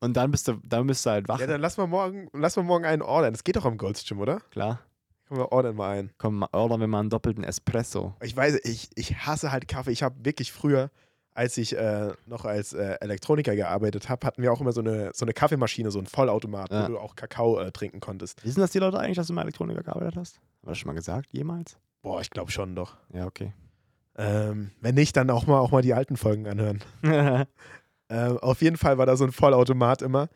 [0.00, 1.40] Und dann bist du, dann bist du halt wach.
[1.40, 3.32] Ja, dann lass mal morgen, lass mal morgen einen ordern.
[3.32, 4.40] Das geht doch am Gold's Gym, oder?
[4.50, 4.80] Klar.
[5.26, 6.10] Können wir ordern mal einen.
[6.18, 8.14] Komm, ordern wir mal einen doppelten Espresso.
[8.22, 9.90] Ich weiß, ich, ich hasse halt Kaffee.
[9.90, 10.90] Ich habe wirklich früher,
[11.34, 15.10] als ich äh, noch als äh, Elektroniker gearbeitet habe, hatten wir auch immer so eine,
[15.14, 16.84] so eine Kaffeemaschine, so einen Vollautomat, Ja.
[16.84, 18.42] wo du auch Kakao äh, trinken konntest.
[18.44, 20.36] Wissen das die Leute eigentlich, dass du mal Elektroniker gearbeitet hast?
[20.36, 21.76] Haben wir das schon mal gesagt, jemals?
[22.08, 22.96] Boah, ich glaube schon doch.
[23.12, 23.52] Ja, okay.
[24.16, 26.82] Ähm, wenn nicht, dann auch mal, auch mal die alten Folgen anhören.
[28.10, 30.30] Ähm, auf jeden Fall war da so ein Vollautomat immer.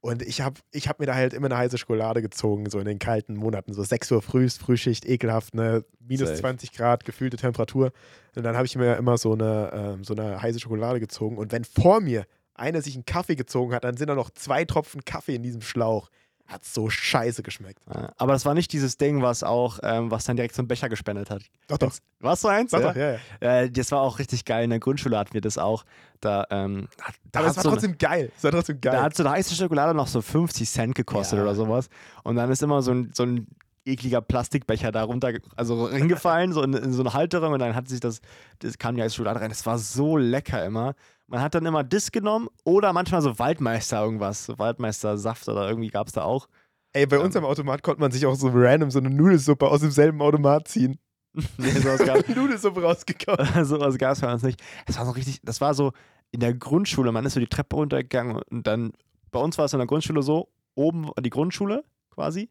[0.00, 2.84] Und ich habe ich hab mir da halt immer eine heiße Schokolade gezogen, so in
[2.84, 3.74] den kalten Monaten.
[3.74, 5.84] So 6 Uhr früh, Frühschicht, ekelhaft, ne?
[5.98, 6.42] Minus Safe.
[6.42, 7.90] 20 Grad, gefühlte Temperatur.
[8.36, 11.38] Und dann habe ich mir immer so eine, ähm, so eine heiße Schokolade gezogen.
[11.38, 14.64] Und wenn vor mir einer sich einen Kaffee gezogen hat, dann sind da noch zwei
[14.64, 16.08] Tropfen Kaffee in diesem Schlauch.
[16.48, 17.82] Hat so scheiße geschmeckt.
[18.16, 20.88] Aber das war nicht dieses Ding, was auch, ähm, was dann direkt so einen Becher
[20.88, 21.42] gespendet hat.
[21.66, 21.92] Doch, doch.
[22.20, 22.70] Warst du eins?
[22.70, 22.88] Doch, ja?
[22.92, 23.60] doch, ja, ja.
[23.62, 24.62] Äh, das war auch richtig geil.
[24.64, 25.84] In der Grundschule hatten wir das auch.
[26.20, 26.88] Da, ähm,
[27.32, 28.30] da Aber es war so eine- trotzdem geil.
[28.36, 28.92] Es war trotzdem geil.
[28.92, 31.42] Da hat so eine heiße Schokolade noch so 50 Cent gekostet Ja.
[31.42, 31.88] oder sowas.
[32.22, 33.48] Und dann ist immer so ein, so ein
[33.84, 37.88] ekliger Plastikbecher da runter, also hingefallen, so in, in so eine Halterung und dann hat
[37.88, 38.20] sich das,
[38.58, 39.48] das kam die Schokolade rein.
[39.48, 40.94] Das war so lecker immer.
[41.28, 45.68] Man hat dann immer das genommen oder manchmal so Waldmeister irgendwas, so Waldmeister Saft oder
[45.68, 46.48] irgendwie gab es da auch.
[46.92, 49.80] Ey, bei uns am Automat konnte man sich auch so random so eine Nudelsuppe aus
[49.80, 50.98] demselben Automat ziehen.
[51.58, 53.42] Nee, sowas gab Nudelsuppe rausgekauft.
[53.66, 54.62] sowas gab es bei uns nicht.
[54.86, 55.92] Es war so richtig, das war so
[56.30, 58.92] in der Grundschule, man ist so die Treppe runtergegangen und dann,
[59.30, 62.48] bei uns war es in der Grundschule so, oben die Grundschule quasi,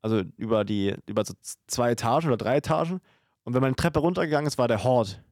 [0.00, 1.34] also über die, über so
[1.66, 3.00] zwei Etagen oder drei Etagen
[3.42, 5.22] und wenn man die Treppe runtergegangen ist, war der Hort.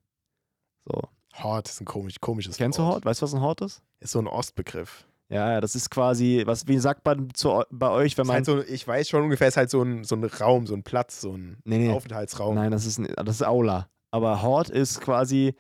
[0.84, 1.02] So,
[1.42, 2.94] Hort ist ein komisch, komisches kennst du Wort.
[2.94, 3.04] Hort?
[3.04, 3.82] Weißt du, was ein Hort ist?
[4.00, 5.06] Ist so ein Ostbegriff.
[5.30, 8.36] Ja, ja, das ist quasi, was, wie sagt man zu, bei euch, wenn man...
[8.36, 10.82] halt so, ich weiß schon ungefähr, ist halt so ein, so ein Raum, so ein
[10.82, 11.90] Platz, so ein Nee, nee.
[11.92, 12.54] Aufenthaltsraum.
[12.54, 13.88] Nein, das ist, ein- das ist Aula.
[14.10, 15.54] Aber Hort ist quasi,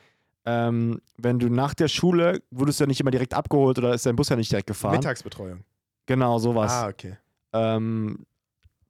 [0.46, 4.06] ähm, wenn du nach der Schule, wurdest du ja nicht immer direkt abgeholt oder ist
[4.06, 4.92] dein Bus ja nicht direkt gefahren.
[4.96, 5.64] Mittagsbetreuung.
[6.06, 6.72] Genau, sowas.
[6.72, 7.18] Ah, okay.
[7.52, 8.24] Ähm,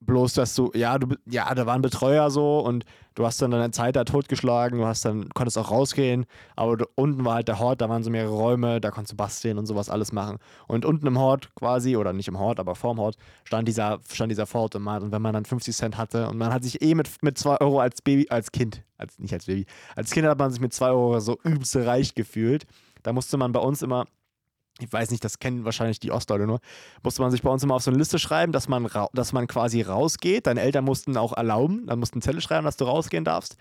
[0.01, 2.85] bloß, dass du, ja, du, ja, da waren Betreuer so und
[3.15, 6.85] du hast dann deine Zeit da totgeschlagen, du hast dann, konntest auch rausgehen, aber du,
[6.95, 9.67] unten war halt der Hort, da waren so mehrere Räume, da konntest du basteln und
[9.67, 10.39] sowas alles machen.
[10.69, 14.31] Und unten im Hort quasi, oder nicht im Hort, aber vorm Hort, stand dieser, stand
[14.31, 17.11] dieser Vorautomat und wenn man dann 50 Cent hatte und man hat sich eh mit,
[17.23, 20.51] mit 2 Euro als Baby, als Kind, als, nicht als Baby, als Kind hat man
[20.51, 22.67] sich mit 2 Euro so übelst reich gefühlt.
[23.03, 24.07] Da musste man bei uns immer
[24.81, 26.61] ich weiß nicht, das kennen wahrscheinlich die Ostleute nur,
[27.03, 29.47] musste man sich bei uns immer auf so eine Liste schreiben, dass man, dass man
[29.47, 30.47] quasi rausgeht.
[30.47, 33.57] Deine Eltern mussten auch erlauben, dann mussten Zettel schreiben, dass du rausgehen darfst.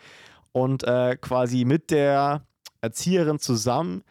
[0.52, 2.46] Und äh, quasi mit der
[2.82, 4.04] Erzieherin zusammen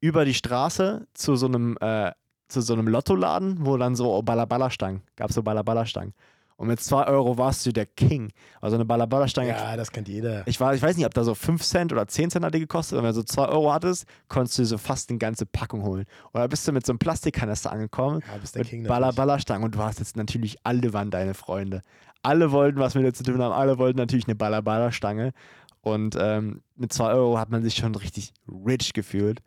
[0.00, 2.12] über die Straße zu so einem, äh,
[2.48, 6.14] zu so einem Lottoladen, wo dann so Ballaballa-Stangen, gab so Ballaballa-Stangen.
[6.56, 8.32] Und mit 2 Euro warst du der King.
[8.60, 9.48] Also eine Ballaballa-Stange.
[9.48, 10.46] Ja, das kennt jeder.
[10.46, 12.60] Ich, war, ich weiß nicht, ob da so 5 Cent oder 10 Cent hat die
[12.60, 12.98] gekostet.
[12.98, 16.04] Und wenn du so 2 Euro hattest, konntest du so fast eine ganze Packung holen.
[16.32, 18.22] Oder bist du mit so einem Plastikkanister angekommen.
[18.26, 18.84] Ja, bist der mit King.
[18.84, 19.64] Ballaballa-Stangen.
[19.64, 21.82] Und du hast jetzt natürlich, alle waren deine Freunde.
[22.22, 23.52] Alle wollten was mit dir zu tun haben.
[23.52, 25.32] Alle wollten natürlich eine Ballaballa-Stange.
[25.80, 29.40] Und ähm, mit 2 Euro hat man sich schon richtig rich gefühlt.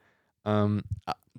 [0.44, 0.82] Ähm,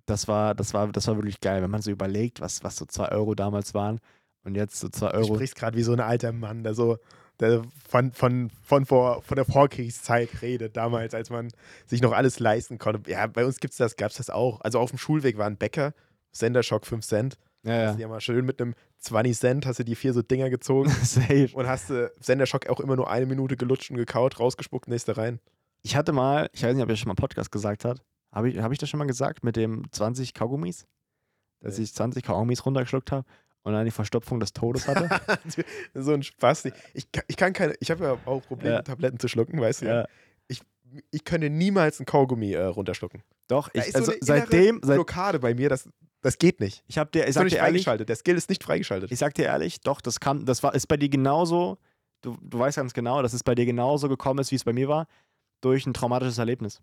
[0.07, 2.87] das, war, das, war, das war wirklich geil, wenn man so überlegt, was, was so
[2.87, 4.01] 2 Euro damals waren.
[4.47, 5.35] Und jetzt so 2 Du Euro.
[5.35, 6.99] sprichst gerade wie so ein alter Mann, der so
[7.41, 11.49] der von, von, von, vor, von der Vorkriegszeit redet, damals, als man
[11.85, 13.11] sich noch alles leisten konnte.
[13.11, 14.61] Ja, bei uns gibt's das, gab es das auch.
[14.63, 15.93] Also auf dem Schulweg war ein Bäcker,
[16.33, 17.39] Senderschock 5 Cent.
[17.65, 17.93] Ja, Hast ja.
[17.93, 20.89] du dir mal schön mit einem 20 Cent, hast du die vier so Dinger gezogen
[21.03, 21.51] Safe.
[21.53, 25.41] und hast du Senderschock auch immer nur eine Minute gelutscht und gekaut, rausgespuckt, nächste rein.
[25.83, 28.03] Ich hatte mal, ich weiß nicht, ob ihr schon mal einen Podcast gesagt hat.
[28.33, 30.87] Habe ich, hab ich das schon mal gesagt mit dem 20 Kaugummis?
[31.61, 33.27] Dass ich 20 Kaugummis runtergeschluckt habe
[33.67, 35.09] und dann die Verstopfung des Todes hatte?
[35.95, 36.67] so ein Spaß.
[36.95, 38.83] Ich, kann- ich kann keine, ich habe ja auch Probleme, Ja.
[38.83, 40.01] Tabletten zu schlucken, weißt du ja.
[40.03, 40.07] ja.
[41.11, 43.23] Ich könnte niemals ein Kaugummi äh, runterschlucken.
[43.49, 45.89] Doch, ich, so also eine innere seitdem, seit, Blockade bei mir, das,
[46.23, 46.85] das geht nicht.
[46.87, 48.09] ich hab dir, ich Ist sag nicht dir ehrlich, freigeschaltet.
[48.09, 49.11] Der Skill ist nicht freigeschaltet.
[49.11, 51.79] ich sag dir ehrlich, doch, das kam, das war, ist bei dir genauso,
[52.23, 54.73] du, du weißt ganz genau, dass es bei dir genauso gekommen ist, wie es bei
[54.73, 55.07] mir war,
[55.61, 56.81] durch ein traumatisches Erlebnis.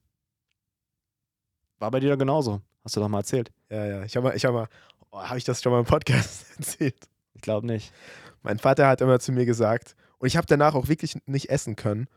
[1.80, 2.62] War bei dir doch genauso.
[2.84, 3.52] Hast du doch mal erzählt.
[3.70, 4.04] Ja, ja.
[4.04, 4.68] Ich habe mal, ich habe mal,
[5.14, 7.08] oh, habe ich das schon mal im Podcast erzählt?
[7.34, 7.94] Ich glaube nicht.
[8.42, 11.76] Mein Vater hat immer zu mir gesagt, und ich habe danach auch wirklich nicht essen
[11.76, 12.08] können.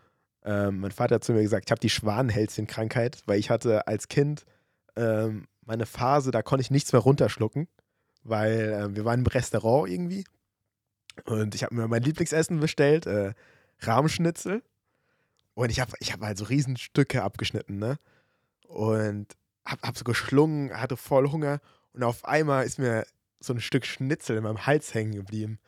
[0.45, 4.09] Ähm, mein Vater hat zu mir gesagt, ich habe die Schwanenhälschenkrankheit, weil ich hatte als
[4.09, 4.45] Kind
[4.97, 7.69] ähm, meine Phase, da konnte ich nichts mehr runterschlucken,
[8.23, 10.25] weil ähm, wir waren im Restaurant irgendwie
[11.25, 13.35] und ich habe mir mein Lieblingsessen bestellt, äh,
[13.81, 14.63] Rahmschnitzel.
[15.55, 17.99] Und ich habe ich hab halt so Riesenstücke abgeschnitten, ne?
[18.67, 19.27] Und
[19.65, 21.61] hab, hab so geschlungen, hatte voll Hunger
[21.97, 23.07] und auf einmal ist mir
[23.41, 25.59] so ein Stück Schnitzel in meinem Hals hängen geblieben.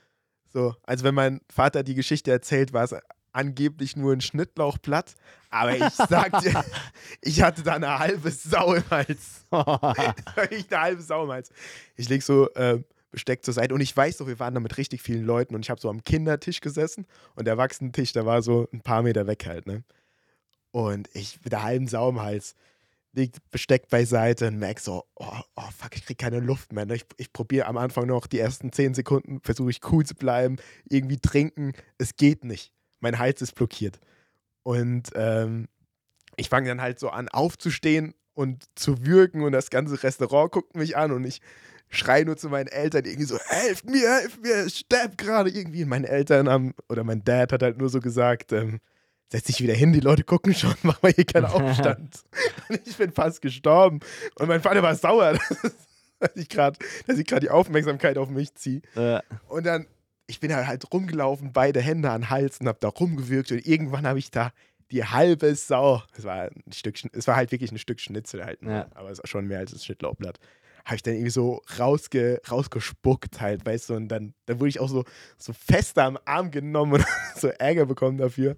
[0.53, 2.95] So, also wenn mein Vater die Geschichte erzählt, war es
[3.33, 5.15] angeblich nur ein Schnittlauchblatt,
[5.51, 6.65] aber ich sag dir,
[7.23, 9.45] ich hatte da eine halbe Sau im Hals.
[10.51, 11.51] ich eine halbe Sau im Hals.
[11.97, 14.77] Ich leg so äh, Besteck zur Seite und ich weiß doch, wir waren da mit
[14.77, 18.43] richtig vielen Leuten und ich habe so am Kindertisch gesessen und der Erwachsenentisch, der war
[18.43, 19.83] so ein paar Meter weg halt, ne?
[20.73, 22.55] Und ich mit der halben Sau im Hals
[23.13, 26.87] legt Besteck beiseite und merke so, oh, oh fuck, ich krieg keine Luft mehr.
[26.87, 26.97] Ne?
[26.97, 30.57] Ich, ich probiere am Anfang noch die ersten zehn Sekunden, versuche ich cool zu bleiben,
[30.89, 31.73] irgendwie trinken.
[31.99, 32.73] Es geht nicht.
[33.01, 34.01] Mein Hals ist blockiert.
[34.63, 35.69] Und ähm,
[36.37, 40.77] ich fange dann halt so an aufzustehen und zu würgen und das ganze Restaurant guckt
[40.77, 41.41] mich an und ich
[41.89, 45.83] schreie nur zu meinen Eltern irgendwie so, helft mir, helft mir, ich sterb gerade irgendwie.
[45.83, 48.81] Und meine Eltern haben, oder mein Dad hat halt nur so gesagt, ähm,
[49.31, 52.23] setz dich wieder hin, die Leute gucken schon, mach mal hier keinen Aufstand.
[52.69, 54.01] und ich bin fast gestorben.
[54.37, 55.39] Und mein Vater war sauer,
[56.21, 56.79] dass ich gerade
[57.41, 58.81] die Aufmerksamkeit auf mich ziehe.
[58.97, 59.87] äh, Und dann,
[60.27, 64.07] ich bin halt rumgelaufen, beide Hände an den Hals und hab da rumgewürgt und irgendwann
[64.07, 64.51] habe ich da
[64.91, 68.63] die halbe Sau, es war ein Stück, es war halt wirklich ein Stück Schnitzel halt,
[68.63, 68.71] ne?
[68.73, 68.87] Ja.
[68.95, 70.39] aber es war schon mehr als das Schnittlauchblatt.
[70.87, 74.81] Habe ich dann irgendwie so rausge, rausgespuckt halt, weißt du, und dann, dann wurde ich
[74.81, 75.05] auch so,
[75.37, 77.05] so fester am Arm genommen und
[77.37, 78.57] so Ärger bekommen dafür.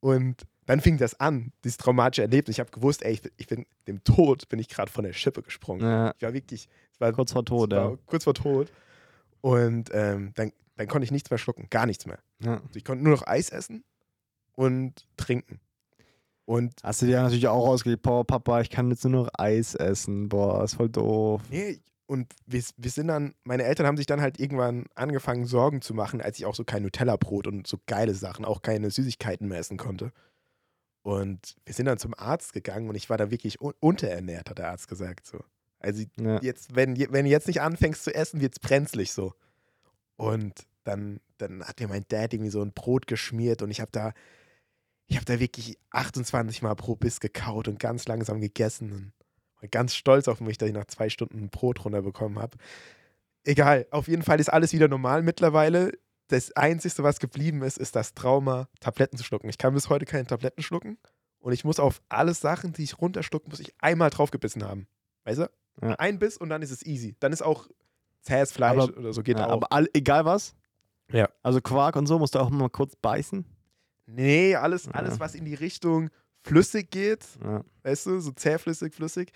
[0.00, 2.56] Und dann fing das an, dieses traumatische Erlebnis.
[2.56, 5.12] Ich habe gewusst, ey, ich, bin- ich bin dem Tod, bin ich gerade von der
[5.12, 5.82] Schippe gesprungen.
[5.82, 7.96] ja, Ich war wirklich, war kurz vor Tod, ja.
[8.06, 8.70] kurz vor Tod.
[9.40, 12.18] Und ähm, dann, dann konnte ich nichts mehr schlucken, gar nichts mehr.
[12.40, 12.54] ja.
[12.54, 13.84] Also ich konnte nur noch Eis essen
[14.54, 15.60] und trinken.
[16.44, 19.74] Und Hast du dir natürlich auch ausgelegt, boah, Papa, ich kann jetzt nur noch Eis
[19.74, 20.28] essen.
[20.28, 21.42] Boah, ist voll doof.
[21.50, 21.78] nee,
[22.10, 25.94] und wir, wir sind dann, meine Eltern haben sich dann halt irgendwann angefangen, Sorgen zu
[25.94, 29.60] machen, als ich auch so kein Nutella-Brot und so geile Sachen, auch keine Süßigkeiten mehr
[29.60, 30.10] essen konnte.
[31.02, 34.58] Und wir sind dann zum Arzt gegangen und ich war da wirklich un unterernährt, hat
[34.58, 35.24] der Arzt gesagt.
[35.24, 35.38] So.
[35.78, 36.42] Also Ja.
[36.42, 39.32] jetzt, wenn, wenn du jetzt nicht anfängst zu essen, wird es brenzlig so.
[40.16, 43.92] Und dann, dann hat mir mein Dad irgendwie so ein Brot geschmiert und ich habe
[43.92, 44.14] da,
[45.06, 49.12] ich habe da wirklich 28 Mal pro Biss gekaut und ganz langsam gegessen
[49.70, 52.56] ganz stolz auf mich, dass ich nach zwei Stunden ein Brot runterbekommen habe.
[53.44, 53.86] egal.
[53.90, 55.92] Auf jeden Fall ist alles wieder normal mittlerweile.
[56.28, 59.48] Das Einzige, was geblieben ist, ist das Trauma, Tabletten zu schlucken.
[59.48, 60.98] Ich kann bis heute keine Tabletten schlucken.
[61.40, 64.86] Und ich muss auf alle Sachen, die ich runterschlucken, muss ich einmal draufgebissen haben.
[65.24, 65.50] Weißt du?
[65.82, 65.94] Ja.
[65.94, 67.16] Ein Biss und dann ist es easy.
[67.20, 67.66] Dann ist auch
[68.20, 69.52] zähes Fleisch Aber- oder so geht ja, auch.
[69.52, 70.54] aber all, egal was.
[71.10, 71.28] Ja.
[71.42, 73.44] Also Quark und so musst du auch mal kurz beißen.
[74.06, 74.92] nee, alles, Ja.
[74.92, 76.10] alles, was in die Richtung
[76.42, 77.62] flüssig geht, Ja.
[77.82, 79.32] weißt du, so zähflüssig, flüssig,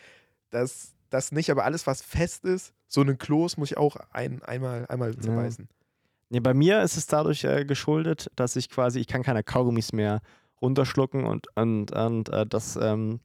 [0.51, 4.43] das, das nicht, aber alles, was fest ist, so einen Kloß muss ich auch ein,
[4.43, 5.69] einmal, einmal zerbeißen.
[6.31, 9.93] Nee, bei mir ist es dadurch äh, geschuldet, dass ich quasi, ich kann keine Kaugummis
[9.93, 10.21] mehr
[10.63, 13.21] runterschlucken und, und, und äh, das ähm,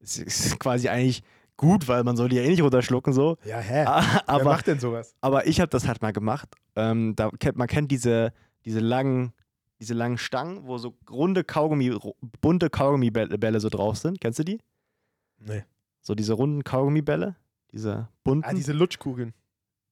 [0.00, 1.22] ist, ist quasi eigentlich
[1.56, 3.36] gut, weil man soll die ja eh nicht runterschlucken so.
[3.44, 3.84] Ja, hä?
[3.86, 5.14] Ah, Wer aber, macht denn sowas?
[5.20, 6.48] aber ich habe das halt mal gemacht.
[6.76, 8.32] Ähm, da kennt, man kennt diese,
[8.64, 9.32] diese langen,
[9.80, 11.96] diese langen Stangen, wo so runde Kaugummi,
[12.40, 14.20] bunte Kaugummibälle Bälle so drauf sind.
[14.20, 14.60] Kennst du die?
[15.38, 15.64] Nee.
[16.00, 17.36] So diese runden Kaugummibälle,
[17.72, 18.48] diese bunten.
[18.48, 19.34] Ah, diese Lutschkugeln.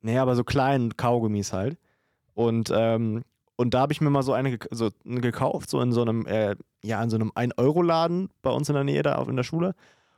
[0.00, 1.78] Nee, aber so kleinen Kaugummis halt.
[2.34, 3.24] Und, ähm,
[3.56, 6.26] und da habe ich mir mal so eine, so eine gekauft, so in so einem,
[6.26, 9.74] äh, ja, in so einem 1-Euro-Laden bei uns in der Nähe da in der Schule.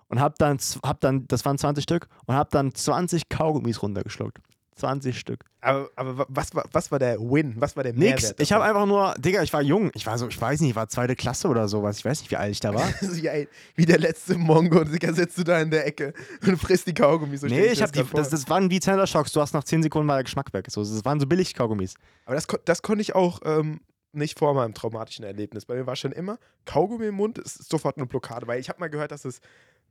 [0.09, 4.39] Und hab dann, hab dann, das waren 20 Stück, und hab dann 20 Kaugummis runtergeschluckt.
[4.79, 5.45] 20 Stück.
[5.61, 7.55] Aber, aber wa- was, war, was war der Win?
[7.59, 8.23] Was war der Mehrwert?
[8.23, 8.35] Nix.
[8.39, 9.91] Ich habe einfach nur, Digga, ich war jung.
[9.95, 11.99] Ich war so, ich weiß nicht, ich war zweite Klasse oder sowas.
[11.99, 12.89] Ich weiß nicht, wie alt ich da war.
[13.75, 16.15] wie der letzte Mongo, Digga, sitzt du da in der Ecke
[16.47, 17.41] und frisst die Kaugummis.
[17.41, 19.33] So nee, ich hab das die, das, das waren wie Center Shocks.
[19.33, 20.67] Du hast nach 10 Sekunden war der Geschmack weg.
[20.71, 21.95] So, das waren so billig Kaugummis.
[22.25, 23.81] Aber das, das konnte ich auch ähm,
[24.13, 25.67] nicht vor meinem traumatischen Erlebnis.
[25.67, 28.47] Bei mir war schon immer Kaugummi im Mund, ist sofort eine Blockade.
[28.47, 29.41] Weil ich habe mal gehört, dass es,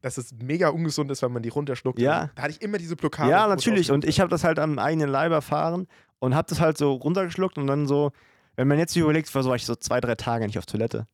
[0.01, 1.99] dass es mega ungesund ist, wenn man die runterschluckt.
[1.99, 2.29] Ja.
[2.35, 3.29] Da hatte ich immer diese Blockade.
[3.29, 3.91] Ja, natürlich.
[3.91, 5.87] Und ich habe das halt am eigenen Leib erfahren
[6.19, 8.11] und habe das halt so runtergeschluckt und dann so,
[8.55, 10.65] wenn man jetzt sich überlegt, war so, war ich so zwei, drei Tage nicht auf
[10.65, 11.07] Toilette.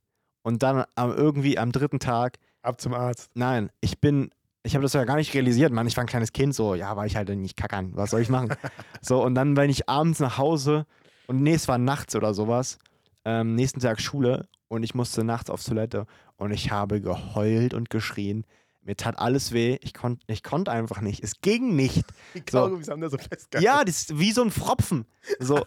[0.43, 3.31] Und dann am, irgendwie am dritten Tag, Ab zum Arzt.
[3.33, 4.29] nein, ich bin,
[4.63, 5.87] ich habe das ja gar nicht realisiert, Mann.
[5.87, 7.91] Ich war ein kleines Kind, so, ja, war ich halt nicht kackern.
[7.95, 8.53] Was soll ich machen?
[9.01, 10.85] so, und dann, wenn ich abends nach Hause
[11.27, 12.77] und nee, es war nachts oder sowas,
[13.25, 16.05] ähm, nächsten Tag Schule und ich musste nachts auf Toilette
[16.37, 18.45] und ich habe geheult und geschrien.
[18.85, 19.77] Mir tat alles weh.
[19.81, 21.23] Ich konnte ich konnt einfach nicht.
[21.23, 22.05] Es ging nicht.
[22.33, 22.59] Die So.
[22.59, 23.63] Kaugummis haben da so festgehalten.
[23.63, 25.05] Ja, das ist wie so ein Fropfen.
[25.39, 25.65] So.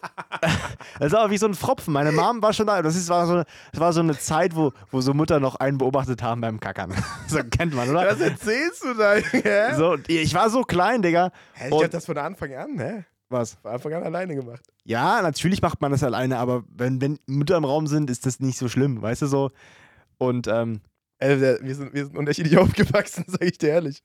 [1.00, 1.94] das war wie so ein Fropfen.
[1.94, 2.82] Meine Mom war schon da.
[2.82, 5.78] Das, ist, war, so, das war so eine Zeit, wo, wo so Mutter noch einen
[5.78, 6.92] beobachtet haben beim Kackern.
[7.26, 8.06] so kennt man, oder?
[8.06, 9.14] Was erzählst du da?
[9.14, 9.74] Hä?
[9.76, 11.30] So, ich war so klein, Digga.
[11.54, 13.04] Hä, ich hab das von Anfang an, hä?
[13.30, 13.54] Was?
[13.62, 14.62] Von Anfang an alleine gemacht.
[14.84, 18.40] Ja, natürlich macht man das alleine, aber wenn, wenn Mütter im Raum sind, ist das
[18.40, 19.50] nicht so schlimm, weißt du so?
[20.18, 20.80] Und ähm,
[21.18, 24.02] Äh, wir, sind, wir sind unterschiedlich aufgewachsen, sage ich dir ehrlich.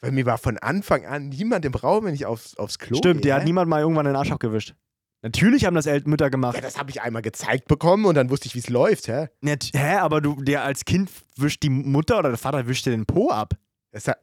[0.00, 3.22] Weil mir war von Anfang an niemand im Raum, wenn ich aufs, aufs Klo stimmt,
[3.22, 4.74] gehe, der hat niemand mal irgendwann den Arsch abgewischt.
[5.22, 6.56] Natürlich haben das El Mütter gemacht.
[6.56, 9.28] Ja, das habe ich einmal gezeigt bekommen und dann wusste ich, wie es läuft, hä?
[9.40, 12.90] Nat hä, aber du, der als Kind wischt die Mutter oder der Vater wischt dir
[12.90, 13.54] den Po ab.
[13.92, 14.16] Das, das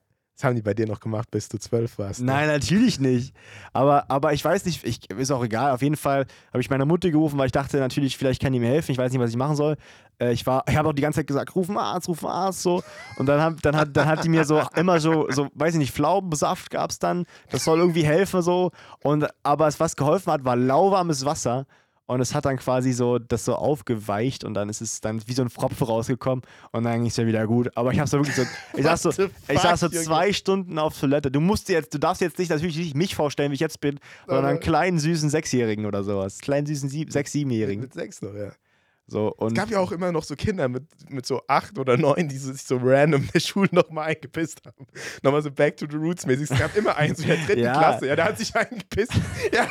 [0.44, 2.20] haben die bei dir noch gemacht, bis du zwölf warst.
[2.20, 2.26] ne?
[2.26, 3.34] Nein, natürlich nicht.
[3.72, 5.72] Aber, aber ich weiß nicht, ich, ist auch egal.
[5.72, 8.60] Auf jeden Fall habe ich meine Mutter gerufen, weil ich dachte natürlich, vielleicht kann die
[8.60, 8.92] mir helfen.
[8.92, 9.78] Ich weiß nicht, was ich machen soll.
[10.20, 12.34] Äh, ich war, ich habe auch die ganze Zeit gesagt, ruf einen Arzt, ruf einen
[12.34, 12.84] Arzt, so.
[13.18, 15.80] Und dann, hab, dann, hat, dann hat die mir so immer so, so weiß ich
[15.80, 17.26] nicht, Pflaumensaft gab es dann.
[17.52, 18.72] Das soll irgendwie helfen, so.
[19.04, 21.66] Und, aber es, was geholfen hat, war lauwarmes Wasser.
[22.10, 25.34] Und es hat dann quasi so das so aufgeweicht und dann ist es dann wie
[25.34, 27.70] so ein Fropfen rausgekommen und dann ging es ja wieder gut.
[27.78, 28.42] Aber ich habe so wirklich so,
[28.76, 30.06] ich saß so, ich saß so fuck, Junge?
[30.06, 31.30] zwei Stunden auf Toilette.
[31.30, 33.80] Du musst dir jetzt, du darfst jetzt nicht natürlich nicht mich vorstellen, wie ich jetzt
[33.80, 36.40] bin, sondern einen kleinen süßen Sechsjährigen oder sowas.
[36.40, 37.84] Kleinen süßen sieb, sechs, siebenjährigen.
[37.84, 38.54] Mit sechs noch, ja.
[39.10, 42.28] So Es gab ja auch immer noch so Kinder mit, mit so acht oder neun,
[42.28, 44.86] die sich so random in der Schule nochmal eingepisst haben.
[45.24, 46.52] Nochmal so back to the roots mäßig.
[46.52, 47.78] Es gab immer einen so in der dritten Ja.
[47.78, 48.08] Klasse.
[48.08, 49.14] Ja, der hat sich eingepisst.
[49.54, 49.68] Ja,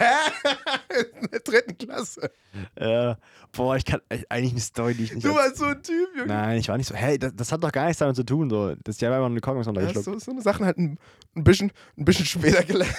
[1.20, 2.30] in der dritten Klasse.
[2.74, 3.14] äh,
[3.52, 5.24] boah, ich kann äh, eigentlich eine Story, die ich nicht.
[5.26, 6.26] Du warst so ein Typ, Junge.
[6.28, 6.94] Nein, ich war nicht so.
[6.94, 8.50] Hey, das, das hat doch gar nichts damit zu tun.
[8.50, 8.74] So.
[8.82, 10.98] Das ist ja einfach eine Kaugummis Ja, so, so eine Sachen halt ein,
[11.36, 12.94] ein, bisschen, ein bisschen später gelernt.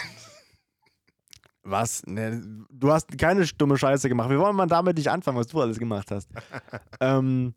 [1.69, 2.05] Was?
[2.05, 4.29] Ne, du hast keine dumme Scheiße gemacht.
[4.29, 6.29] Wir wollen mal damit nicht anfangen, was du alles gemacht hast.
[6.99, 7.53] ähm,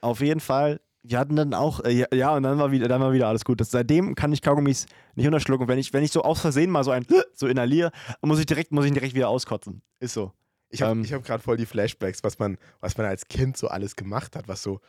[0.00, 0.80] auf jeden Fall.
[1.02, 3.44] Wir hatten dann auch, äh, ja, ja, und dann war wieder, dann war wieder alles
[3.44, 3.60] gut.
[3.60, 5.66] Das, seitdem kann ich Kaugummis nicht unterschlucken.
[5.66, 8.70] Wenn ich, wenn ich so aus Versehen mal so ein so inhaliere, muss ich direkt,
[8.72, 9.82] muss ich ihn direkt wieder auskotzen.
[9.98, 10.32] Ist so.
[10.68, 11.04] Ich habe Ähm.
[11.04, 14.36] ich hab gerade voll die Flashbacks, was man, was man als Kind so alles gemacht
[14.36, 14.80] hat, was so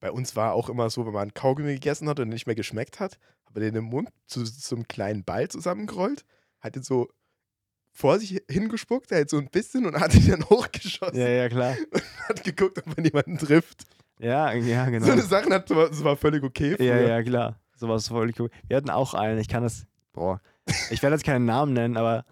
[0.00, 3.00] bei uns war auch immer so, wenn man Kaugummi gegessen hat und nicht mehr geschmeckt
[3.00, 6.24] hat, hat man den im Mund zu, zu einem kleinen Ball zusammengerollt,
[6.60, 7.08] hat den so
[7.92, 11.48] vor sich hingespuckt, er hat so ein bisschen und hat ihn dann hochgeschossen Ja, ja,
[11.48, 11.76] klar.
[11.92, 13.84] und hat geguckt, ob man jemanden trifft.
[14.18, 15.06] Ja, ja, genau.
[15.06, 16.70] So eine Sache hat, das war völlig okay.
[16.72, 17.08] Ja, früher.
[17.08, 17.58] ja, klar.
[17.76, 18.50] Sowas voll cool.
[18.68, 20.40] Wir hatten auch einen, ich kann das, boah,
[20.90, 22.24] ich werde jetzt keinen Namen nennen, aber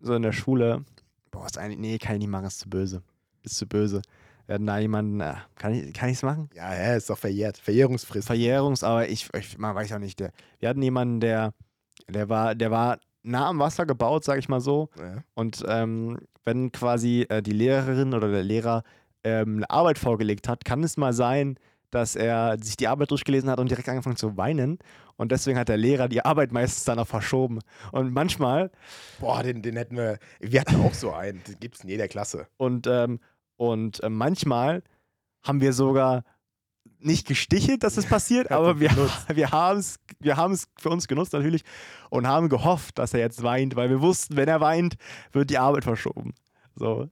[0.00, 0.84] so in der Schule,
[1.32, 3.02] boah, ist eigentlich, nee, kann ich nicht machen, ist zu böse.
[3.42, 4.02] Ist zu böse.
[4.46, 6.50] Wir hatten da jemanden, äh, kann ich kann es machen?
[6.54, 7.58] Ja, ja, ist doch verjährt.
[7.58, 8.26] Verjährungsfrist.
[8.26, 11.52] Verjährungs, aber ich, ich man weiß auch nicht, der, wir hatten jemanden, der,
[12.08, 14.88] der war, der war nah am Wasser gebaut, sage ich mal so.
[14.98, 15.22] Ja.
[15.34, 18.82] Und ähm, wenn quasi äh, die Lehrerin oder der Lehrer
[19.24, 21.56] ähm, eine Arbeit vorgelegt hat, kann es mal sein,
[21.90, 24.78] dass er sich die Arbeit durchgelesen hat und direkt angefangen zu weinen.
[25.16, 27.60] Und deswegen hat der Lehrer die Arbeit meistens dann auch verschoben.
[27.92, 28.70] Und manchmal,
[29.20, 30.18] Boah, den, den hätten wir.
[30.40, 31.42] Wir hatten auch so einen.
[31.44, 32.46] Den gibt es in jeder Klasse.
[32.56, 33.20] und, ähm,
[33.56, 34.82] und äh, manchmal
[35.44, 36.24] haben wir sogar
[37.04, 38.90] nicht gestichelt, dass es passiert, aber wir,
[39.34, 41.62] wir haben es wir haben's für uns genutzt natürlich
[42.10, 44.94] und haben gehofft, dass er jetzt weint, weil wir wussten, wenn er weint,
[45.32, 46.34] wird die Arbeit verschoben.
[46.74, 47.08] So,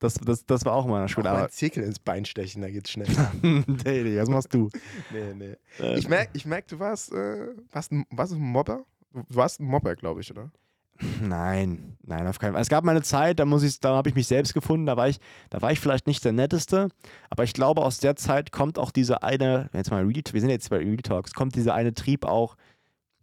[0.00, 2.90] das, das, das war auch mal eine Aber einen Zirkel ins Bein stechen, da geht's
[2.90, 3.08] schnell.
[3.42, 3.64] nee,
[4.02, 4.68] nee, was machst du?
[5.10, 5.56] nee, nee.
[5.78, 8.84] Äh, Ich merke, ich merk, du warst, äh, warst, ein, warst ein Mobber?
[9.12, 10.50] Du warst ein Mobber, glaube ich, oder?
[11.20, 12.62] Nein, nein, auf keinen Fall.
[12.62, 14.96] Es gab mal eine Zeit, da muss ich, da habe ich mich selbst gefunden, da
[14.96, 15.18] war ich,
[15.50, 16.88] da war ich vielleicht nicht der Netteste,
[17.30, 20.50] aber ich glaube, aus der Zeit kommt auch diese eine, jetzt mal Real, wir sind
[20.50, 22.56] jetzt bei Real Talks, kommt dieser eine Trieb auch,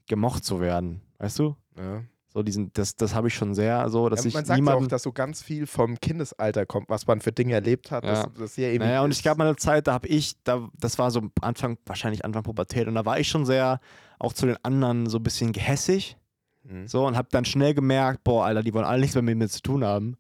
[0.08, 1.02] gemocht zu werden.
[1.20, 1.56] Weißt du?
[1.78, 2.04] Ja.
[2.34, 4.62] So diesen, das, das habe ich schon sehr, so, dass ja, ich man sagt ja
[4.62, 4.86] niemanden.
[4.86, 8.04] auch, dass so ganz viel vom Kindesalter kommt, was man für Dinge erlebt hat.
[8.06, 8.24] Ja.
[8.24, 10.36] Das, das hier eben naja, und es ist- gab mal eine Zeit, da habe ich,
[10.44, 13.80] da, das war so Anfang, wahrscheinlich Anfang Pubertät, und da war ich schon sehr
[14.20, 16.18] auch zu den anderen so ein bisschen gehässig.
[16.64, 16.88] Mhm.
[16.88, 19.50] So, und habe dann schnell gemerkt, boah, Alter, die wollen alle nichts mehr mit mir
[19.50, 20.18] zu tun haben.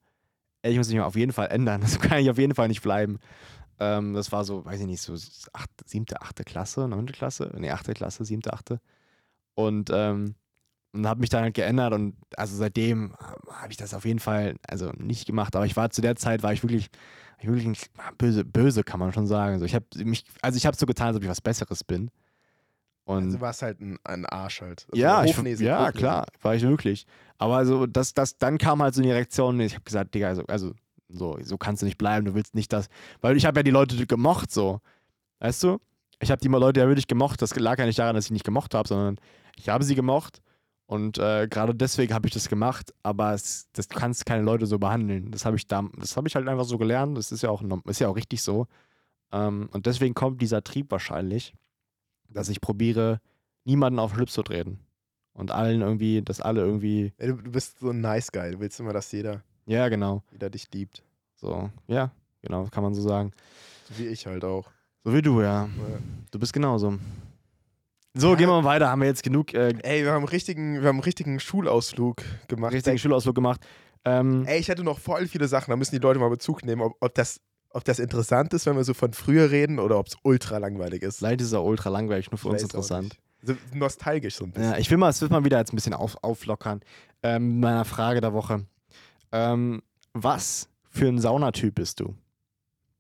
[0.64, 1.82] Ich muss mich auf jeden Fall ändern.
[1.82, 3.20] Das kann ich auf jeden Fall nicht bleiben.
[3.80, 5.14] Ähm, das war so, weiß ich nicht, so
[5.54, 8.80] acht, siebte, achte Klasse, neunte Klasse, nee, achte Klasse, siebte, achte.
[9.56, 10.36] Und, ähm,
[10.94, 13.16] und habe mich dann halt geändert und also seitdem
[13.50, 16.44] habe ich das auf jeden Fall, also nicht gemacht, aber ich war zu der Zeit,
[16.44, 16.90] war ich wirklich,
[17.40, 19.58] ich wirklich böse, böse kann man schon sagen.
[19.58, 22.12] So, ich habe mich, also ich habe so getan, als ob ich was Besseres bin.
[23.06, 24.88] Und Also du warst halt ein, ein Arsch halt.
[24.92, 27.06] Also ja, ich, ja klar, war ich wirklich.
[27.38, 30.44] Aber also das, das, dann kam halt so die Reaktion, ich habe gesagt, Digga, also,
[30.48, 30.74] also
[31.10, 32.88] so, so kannst du nicht bleiben, du willst nicht das,
[33.22, 34.80] weil ich habe ja die Leute gemocht so,
[35.40, 35.80] weißt du?
[36.20, 38.32] Ich habe die mal Leute ja wirklich gemocht, das lag ja nicht daran, dass ich
[38.32, 39.18] nicht gemocht habe, sondern
[39.58, 40.42] ich habe sie gemocht
[40.86, 44.66] und äh, gerade deswegen habe ich das gemacht, aber es, das, du kannst keine Leute
[44.66, 45.32] so behandeln.
[45.32, 47.64] Das habe ich da, das habe ich halt einfach so gelernt, das ist ja auch,
[47.86, 48.68] ist ja auch richtig so.
[49.32, 51.54] Ähm, und deswegen kommt dieser Trieb wahrscheinlich,
[52.34, 53.20] dass ich probiere,
[53.66, 54.80] niemanden auf den Schlips zu treten.
[55.34, 58.52] Und allen irgendwie, dass alle irgendwie, Ja, du, bist so ein Nice Guy.
[58.52, 60.24] Du willst immer, dass jeder, ja, genau.
[60.32, 61.04] jeder dich liebt.
[61.36, 62.12] So, ja,
[62.42, 63.32] genau, kann man so sagen.
[63.90, 64.70] So wie ich halt auch.
[65.04, 65.64] So wie du, ja.
[65.66, 65.70] Ja.
[66.32, 66.98] Du bist genauso.
[68.14, 68.36] So, Ja.
[68.36, 68.90] gehen wir mal weiter.
[68.90, 72.22] Haben wir jetzt genug äh, Ey, wir haben einen richtigen, wir haben einen richtigen Schulausflug
[72.50, 72.74] gemacht.
[72.74, 73.62] richtigen Schulausflug gemacht.
[74.04, 76.82] Ähm, Ey, ich hätte noch voll viele Sachen, da müssen die Leute mal Bezug nehmen,
[76.82, 77.40] ob, ob, das,
[77.74, 81.04] ob das interessant ist, wenn wir so von früher reden oder ob es ultra langweilig
[81.04, 81.22] ist.
[81.22, 83.18] Leider ist es auch ultra langweilig, nur für Ich uns interessant.
[83.44, 84.72] So nostalgisch so ein bisschen.
[84.72, 86.82] Ja, ich will mal, es wird mal wieder jetzt ein bisschen auf, auflockern.
[87.24, 88.66] Ähm, mit meiner Frage der Woche.
[89.32, 89.82] Ähm,
[90.14, 92.16] was für ein Saunatyp bist du?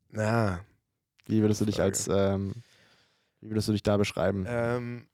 [0.09, 0.59] Na,
[1.27, 2.53] Wie würdest du dich als, ähm,
[3.39, 4.45] wie würdest du dich da beschreiben?
[4.47, 5.07] ähm,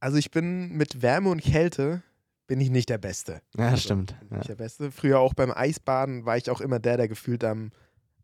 [0.00, 2.02] also ich bin mit Wärme und Kälte
[2.48, 3.40] bin ich nicht der Beste.
[3.56, 4.18] ja, also, stimmt.
[4.20, 4.36] Bin Ja.
[4.38, 4.90] nicht der Beste.
[4.90, 7.70] Früher auch beim Eisbaden war ich auch immer der, der gefühlt am,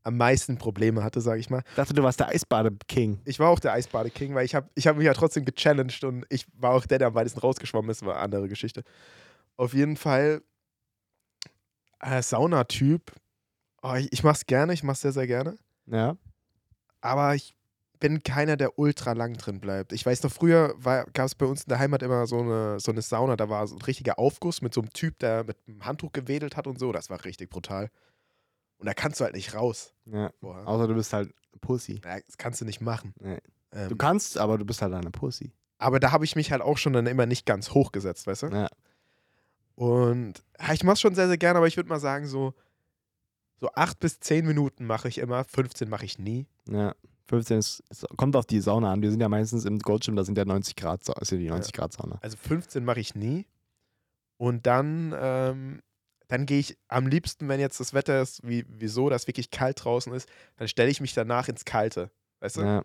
[0.03, 1.63] am meisten Probleme hatte, sage ich mal.
[1.69, 3.21] Ich dachte, du warst der Eisbade-King.
[3.25, 6.25] Ich war auch der Eisbade-King, weil ich habe ich hab mich ja trotzdem gechallenged und
[6.29, 8.85] ich war auch der, der am weitesten rausgeschwommen ist, war eine andere Geschichte.
[9.57, 10.43] Auf jeden Fall
[12.01, 13.13] äh, Saunatyp.
[13.83, 15.57] Oh, ich, ich mach's gerne, ich mach's sehr, sehr gerne.
[15.87, 16.17] Ja.
[17.01, 17.55] Aber ich
[18.01, 19.93] bin keiner, der ultra lang drin bleibt.
[19.93, 20.75] Ich weiß noch, früher
[21.13, 23.67] gab es bei uns in der Heimat immer so eine, so eine Sauna, da war
[23.67, 26.79] so ein richtiger Aufguss mit so einem Typ, der mit einem Handtuch gewedelt hat und
[26.79, 26.93] so.
[26.93, 27.91] Das war richtig brutal.
[28.79, 29.93] Und da kannst du halt nicht raus.
[30.07, 30.31] ja.
[30.41, 30.67] Boah.
[30.67, 32.01] Außer du bist halt Pussy.
[32.05, 33.13] Ja, Das kannst du nicht machen.
[33.21, 33.39] Nee.
[33.73, 35.53] Ähm, Du kannst, aber du bist halt eine Pussy.
[35.79, 38.47] aber da habe ich mich halt auch schon dann immer nicht ganz hochgesetzt, weißt du?
[38.49, 38.69] Ja.
[39.75, 42.55] Und ja, ich mach's schon sehr, sehr gerne, aber ich würde mal sagen, so,
[43.61, 46.47] so acht bis zehn Minuten mache ich immer, 15 mache ich nie.
[46.69, 46.95] Ja.
[47.29, 49.03] 15 ist, es kommt auf die Sauna an.
[49.03, 51.73] Wir sind ja meistens im Goldschirm, da sind ja 90 Grad, ist ja die 90
[51.75, 52.19] Grad Sauna.
[52.23, 53.47] Also 15 mache ich nie.
[54.39, 55.83] Und dann, ähm,
[56.29, 59.83] dann gehe ich am liebsten, wenn jetzt das Wetter ist, wie, wieso, dass wirklich kalt
[59.83, 62.11] draußen ist, dann stelle ich mich danach ins Kalte.
[62.41, 62.61] Weißt du?
[62.61, 62.85] Ja.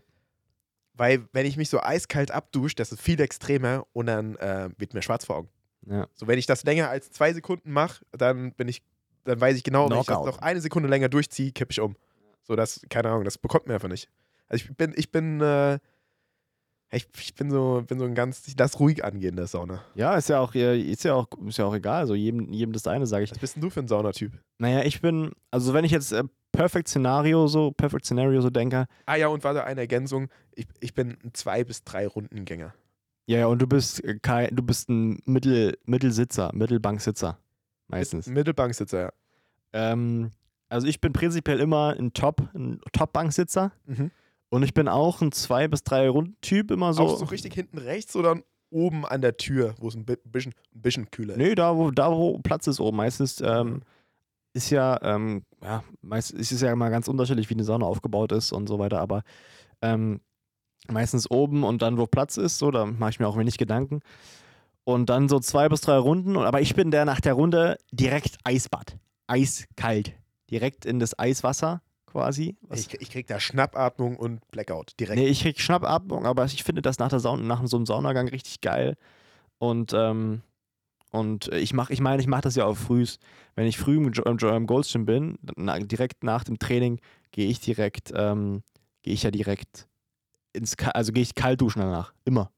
[0.94, 4.94] Weil wenn ich mich so eiskalt abdusche, das ist viel extremer und dann äh, wird
[4.94, 5.50] mir schwarz vor Augen.
[5.86, 6.08] Ja.
[6.14, 8.82] So, wenn ich das länger als zwei Sekunden mache, dann bin ich,
[9.26, 10.36] dann weiß ich genau, wenn ich das Knockout.
[10.36, 11.96] noch eine Sekunde länger durchziehe, kippe ich um.
[12.44, 14.10] So, das, keine Ahnung, das bekommt mir einfach nicht.
[14.48, 15.80] Also ich bin, ich bin, äh,
[16.94, 19.84] ich, ich bin so, bin so ein ganz, ich lass ruhig angehen der Sauna.
[19.96, 22.02] ja, ist ja auch, ist ja auch, ist ja auch egal.
[22.02, 23.32] Also jedem, jedem das eine, sage ich.
[23.32, 24.34] Was bist denn du für ein Saunatyp?
[24.60, 28.86] Naja, ich bin, also wenn ich jetzt äh, Perfect Szenario so, Perfect Scenario so denke,
[29.06, 30.30] Ah ja, und warte, eine Ergänzung.
[30.56, 32.74] Ich, ich bin ein zwei bis drei Rundengänger.
[33.26, 37.40] ja, ja, und du bist äh, kein, du bist ein Mittel, Mittelsitzer, Mittelbanksitzer.
[37.88, 38.28] Meistens.
[38.28, 39.12] Mittelbanksitzer, ja.
[39.74, 40.32] Ähm,
[40.70, 43.72] also ich bin prinzipiell immer ein Top, ein Top-Banksitzer.
[43.86, 44.12] Mhm.
[44.54, 47.02] Und ich bin auch ein zwei bis drei Runden-Typ immer so.
[47.02, 48.38] Auch so richtig hinten rechts oder
[48.70, 51.40] oben an der Tür, wo es ein bi- bisschen, ein bisschen kühler ist?
[51.40, 52.98] Nee, da wo, da wo Platz ist oben.
[52.98, 53.82] Meistens ähm,
[54.54, 58.32] ist ja, ähm, ja, meist ist es ja immer ganz unterschiedlich, wie eine Sauna aufgebaut
[58.32, 59.24] ist und so weiter, aber
[59.82, 60.22] ähm,
[60.88, 64.02] meistens oben und dann, wo Platz ist, so, da mache ich mir auch wenig Gedanken.
[64.84, 67.80] Und dann so zwei bis drei Runden, und, aber ich bin der nach der Runde
[67.92, 68.98] direkt Eisbad.
[69.26, 70.14] Eiskalt.
[70.52, 71.82] Direkt in das Eiswasser
[72.14, 72.56] quasi.
[72.72, 75.20] Ich, ich krieg da Schnappatmung und Blackout direkt.
[75.20, 78.28] Nee, ich krieg Schnappatmung, aber ich finde das nach, der Sauna, nach so einem Saunagang
[78.30, 78.96] richtig geil.
[79.58, 80.42] Und, ähm,
[81.12, 83.18] und ich mach, ich meine, ich mache das ja auch frühs.
[83.56, 87.00] Wenn ich früh im, im, Goldschirm bin, na, direkt nach dem Training,
[87.32, 88.62] gehe ich direkt, ähm,
[89.02, 89.88] gehe ich ja direkt
[90.54, 92.14] ins, also gehe ich kalt duschen danach.
[92.26, 92.52] Immer.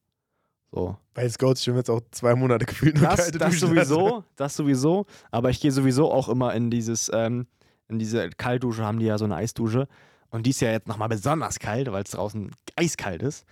[0.72, 0.98] So.
[1.14, 4.56] Bei Scouts schon jetzt auch zwei Monate gefühlt nur Das, kalte das Duschen sowieso, das
[4.58, 5.06] sowieso.
[5.32, 7.48] Aber ich gehe sowieso auch immer in dieses, ähm,
[7.88, 9.88] in diese Kaltdusche, haben die ja so eine Eisdusche.
[10.30, 13.46] Und die ist ja jetzt nochmal besonders kalt, weil es draußen eiskalt ist.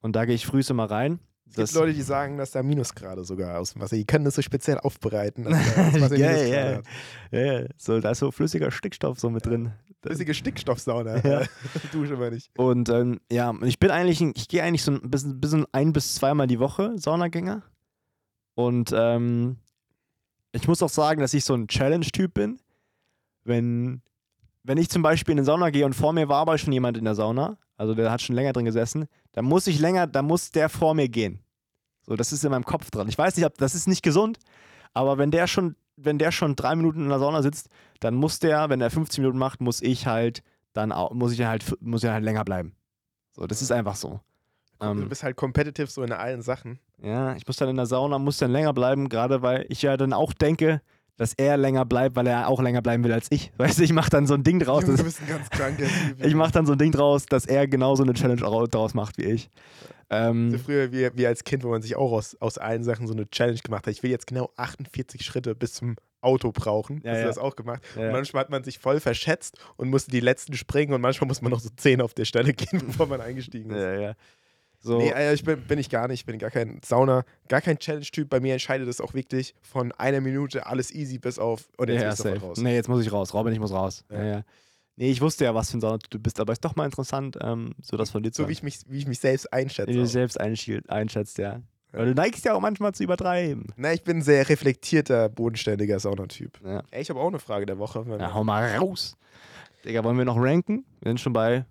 [0.00, 1.20] Und da gehe ich frühs immer rein.
[1.48, 3.94] Es gibt Leute, die sagen, dass da Minusgrade sogar aus dem Wasser.
[3.96, 6.82] Die können das so speziell aufbereiten, dass da Ja, ja.
[7.30, 7.66] Ja.
[7.78, 9.72] So, da ist so flüssiger Stickstoff so mit drin.
[10.02, 11.24] Flüssige Stickstoffsauna.
[11.24, 11.42] Ja.
[11.92, 12.50] Dusche wir nicht.
[12.58, 15.92] Und ähm, ja, ich bin eigentlich, ein- ich gehe eigentlich so ein bisschen, bisschen ein
[15.92, 17.62] bis zweimal die Woche Saunagänger.
[18.54, 19.58] Und ähm,
[20.52, 22.58] ich muss auch sagen, dass ich so ein Challenge-Typ bin.
[23.46, 24.02] Wenn,
[24.62, 26.96] wenn ich zum Beispiel in eine Sauna gehe und vor mir war aber schon jemand
[26.98, 30.26] in der Sauna, also der hat schon länger drin gesessen, dann muss ich länger, dann
[30.26, 31.40] muss der vor mir gehen.
[32.02, 33.08] So, das ist in meinem Kopf dran.
[33.08, 34.38] Ich weiß nicht, ob das ist nicht gesund,
[34.94, 37.68] aber wenn der schon, wenn der schon drei Minuten in der Sauna sitzt,
[38.00, 40.42] dann muss der, wenn er 15 Minuten macht, muss ich halt
[40.72, 42.74] dann auch, muss ich halt, muss ich halt länger bleiben.
[43.32, 44.20] So, das ist einfach so.
[44.80, 46.78] du Ähm, bist halt competitive so in allen Sachen.
[47.02, 49.96] ja, ich muss dann in der Sauna, muss dann länger bleiben, gerade weil ich ja
[49.96, 50.80] dann auch denke,
[51.16, 53.52] dass er länger bleibt, weil er auch länger bleiben will als ich.
[53.58, 54.84] Weißt du, ich mache dann so ein Ding draus.
[54.84, 55.84] Du bist ein ganz kranker
[56.20, 59.18] ich mache dann so ein Ding draus, dass er genauso eine Challenge au- daraus macht
[59.18, 59.50] wie ich.
[60.08, 63.06] So Ähm, früher wie, wie als Kind, wo man sich auch aus, aus allen Sachen
[63.08, 63.92] so eine Challenge gemacht hat.
[63.92, 67.00] Ich will jetzt genau 48 Schritte bis zum Auto brauchen.
[67.04, 67.82] Ja, Hast du das auch gemacht?
[67.96, 68.06] Ja.
[68.06, 71.42] Und manchmal hat man sich voll verschätzt und musste die letzten springen und manchmal muss
[71.42, 73.82] man noch so 10 auf der Stelle gehen, bevor man eingestiegen ist.
[73.82, 74.12] ja, ja.
[74.86, 76.20] So, Nee, äh, ich bin, bin ich gar nicht.
[76.20, 78.28] Ich bin gar kein Sauna, gar kein Challenge-Typ.
[78.30, 81.68] Bei mir entscheidet es auch wirklich von einer Minute alles easy bis auf.
[81.76, 82.46] Und jetzt ja, sofort safe.
[82.46, 82.58] raus.
[82.58, 83.34] Nee, jetzt muss ich raus.
[83.34, 84.04] Robin, ich muss raus.
[84.10, 84.24] Ja.
[84.24, 84.42] Ja.
[84.94, 87.36] Nee, ich wusste ja, was für ein Saunatyp du bist, aber ist doch mal interessant,
[87.42, 89.88] ähm, so das von dir zu So wie ich mich, wie ich mich selbst einschätze.
[89.90, 91.60] wie du dich selbst einschätzt, ja.
[91.92, 93.66] Weil du neigst ja auch manchmal zu übertreiben.
[93.76, 96.60] Na, ich bin ein sehr reflektierter, bodenständiger Saunatyp.
[96.64, 96.82] Ja.
[96.90, 98.06] Ey, ich habe auch eine Frage der Woche.
[98.06, 99.16] wir- hau mal raus.
[99.84, 100.84] Digga, wollen wir noch ranken?
[101.00, 101.64] Wir sind schon bei,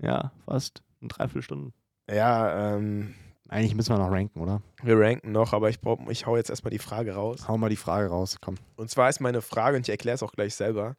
[0.00, 1.72] ja, fast ein Dreiviertelstunden.
[2.12, 3.14] Ja ähm,
[3.48, 4.62] Eigentlich müssen wir noch ranken, oder?
[4.82, 7.48] wir ranken noch, aber ich, brauch, ich hau jetzt erstmal die Frage raus.
[7.48, 8.54] Hau mal die Frage raus, komm.
[8.76, 10.96] Und zwar ist meine Frage, und ich erkläre es auch gleich selber: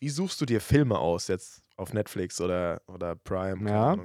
[0.00, 3.70] Wie suchst du dir Filme aus jetzt auf Netflix oder, oder Prime?
[3.70, 3.96] Ja.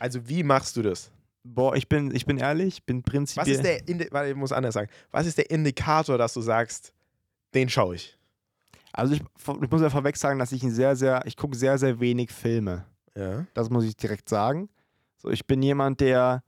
[0.00, 1.12] Also, wie machst du das?
[1.44, 3.54] Boah, ich bin, ich bin ehrlich, bin Was prinzipiell.
[3.54, 6.92] ist der, Indi warte, ich muss anders sagen, was ist der Indikator, dass du sagst,
[7.54, 8.18] den schaue ich?
[8.92, 11.78] Also ich, ich muss ja vorweg sagen, dass ich ein sehr, sehr, ich gucke sehr,
[11.78, 12.84] sehr wenig Filme.
[13.16, 13.46] Ja.
[13.54, 14.68] Das muss ich direkt sagen.
[15.16, 16.42] So, ich bin jemand, der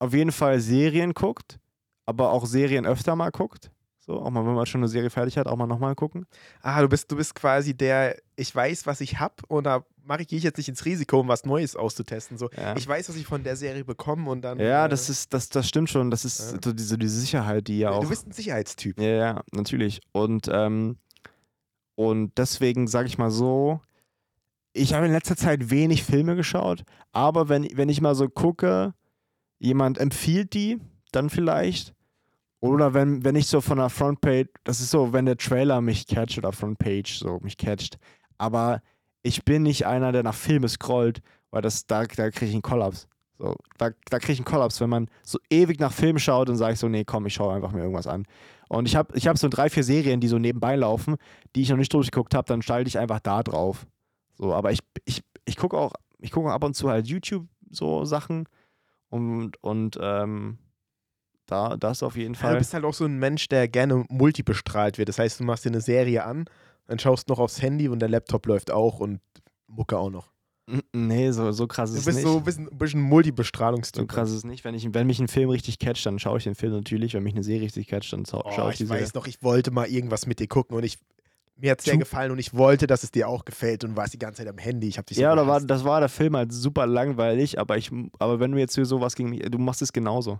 [0.00, 1.58] auf jeden Fall Serien guckt,
[2.06, 3.70] aber auch Serien öfter mal guckt.
[3.98, 6.26] So, auch mal, wenn man schon eine Serie fertig hat, auch mal nochmal gucken.
[6.62, 10.22] Ah, du bist, du bist quasi der, ich weiß, was ich habe und da mache
[10.22, 12.38] ich, gehe ich jetzt nicht ins Risiko, um was Neues auszutesten.
[12.38, 12.74] So, Ja.
[12.76, 14.58] ich weiß, was ich von der Serie bekomme und dann.
[14.58, 16.10] Ja, äh, das ist, das, das stimmt schon.
[16.10, 16.58] Das ist Ja.
[16.64, 18.00] so diese, diese Sicherheit, die ja auch.
[18.02, 18.98] Du bist ein Sicherheitstyp.
[18.98, 20.00] Ja, ja, natürlich.
[20.12, 20.96] Und, ähm,
[21.94, 23.82] und deswegen sage ich mal so,
[24.72, 28.94] ich habe in letzter Zeit wenig Filme geschaut, aber wenn, wenn ich mal so gucke,
[29.58, 30.78] jemand empfiehlt die,
[31.12, 31.94] dann vielleicht.
[32.60, 36.06] Oder wenn, wenn ich so von der Frontpage, das ist so, wenn der Trailer mich
[36.06, 37.98] catcht oder Frontpage so mich catcht.
[38.36, 38.82] Aber
[39.22, 42.62] ich bin nicht einer, der nach Filme scrollt, weil das, da, da kriege ich einen
[42.62, 43.08] Kollaps.
[43.38, 44.80] So, da, da kriege ich einen Kollaps.
[44.80, 47.54] Wenn man so ewig nach Filmen schaut, dann sage ich so, nee, komm, ich schaue
[47.54, 48.26] einfach mir irgendwas an.
[48.68, 51.16] Und ich habe ich hab so drei, vier Serien, die so nebenbei laufen,
[51.54, 53.86] die ich noch nicht durchgeguckt habe, dann schalte ich einfach da drauf.
[54.38, 58.04] So, aber ich, ich, ich gucke auch, ich gucke ab und zu halt YouTube so
[58.04, 58.48] Sachen
[59.10, 60.58] und, und ähm,
[61.46, 62.52] da, das auf jeden Ja, Fall.
[62.54, 65.08] du bist halt auch so ein Mensch, der gerne multibestrahlt wird.
[65.08, 66.44] Das heißt, du machst dir eine Serie an,
[66.86, 69.20] dann schaust noch aufs Handy und der Laptop läuft auch und
[69.66, 70.32] Mucke auch noch.
[70.94, 72.26] Nee, so, so krass ist Du es bist nicht.
[72.26, 74.06] so ein bisschen, ein bisschen so Multibestrahlungstyp.
[74.08, 74.64] krass ist es nicht.
[74.64, 77.14] Wenn, ich, wenn mich ein Film richtig catcht, dann schaue ich den Film natürlich.
[77.14, 79.02] Wenn mich eine Serie richtig catcht, dann schau- Oh, schaue ich ich die Serie.
[79.02, 80.98] weiß noch, ich wollte mal irgendwas mit dir gucken und ich
[81.60, 84.14] mir hat es sehr gefallen und ich wollte, dass es dir auch gefällt und warst
[84.14, 84.88] die ganze Zeit am Handy.
[84.88, 87.76] Ich habe dich so Ja, da war, das war der Film halt super langweilig, aber
[87.76, 90.38] ich, aber wenn du jetzt hier sowas gegen mich, du machst es genauso.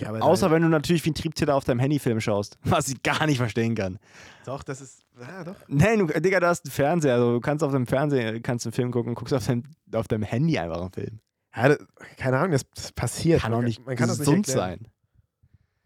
[0.00, 0.56] ja, Außer nein.
[0.56, 3.74] wenn du natürlich wie ein Triebtäter auf deinem Handyfilm schaust, was ich gar nicht verstehen
[3.74, 3.98] kann.
[4.44, 5.56] doch, das ist ja, doch.
[5.68, 8.72] Nein, du, Digga, da hast einen Fernseher, also du kannst auf dem Fernseher kannst einen
[8.72, 11.20] Film gucken, guckst auf deinem, auf deinem Handy einfach einen Film.
[11.54, 11.78] Ja, das,
[12.16, 13.42] keine Ahnung, das, das passiert.
[13.42, 14.78] Kann man, auch nicht man kann das nicht gesund erklären.
[14.84, 14.88] sein.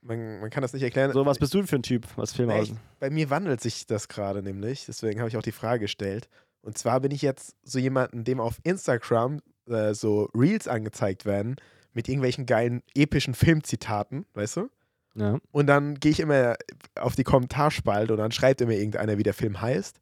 [0.07, 1.13] Man, man kann das nicht erklären.
[1.13, 2.69] So, was bist du für ein Typ, was Filme Nee, aus?
[2.69, 4.85] ich, bei mir wandelt sich das gerade nämlich.
[4.87, 6.29] Deswegen habe ich auch die Frage gestellt.
[6.61, 11.57] Und zwar bin ich jetzt so jemanden, dem auf Instagram äh, so Reels angezeigt werden
[11.95, 14.69] mit irgendwelchen geilen epischen Filmzitaten, weißt du?
[15.15, 15.39] Ja.
[15.53, 16.57] Und dann gehe ich immer
[16.99, 20.01] auf die Kommentarspalte und dann schreibt immer irgendeiner, wie der Film heißt.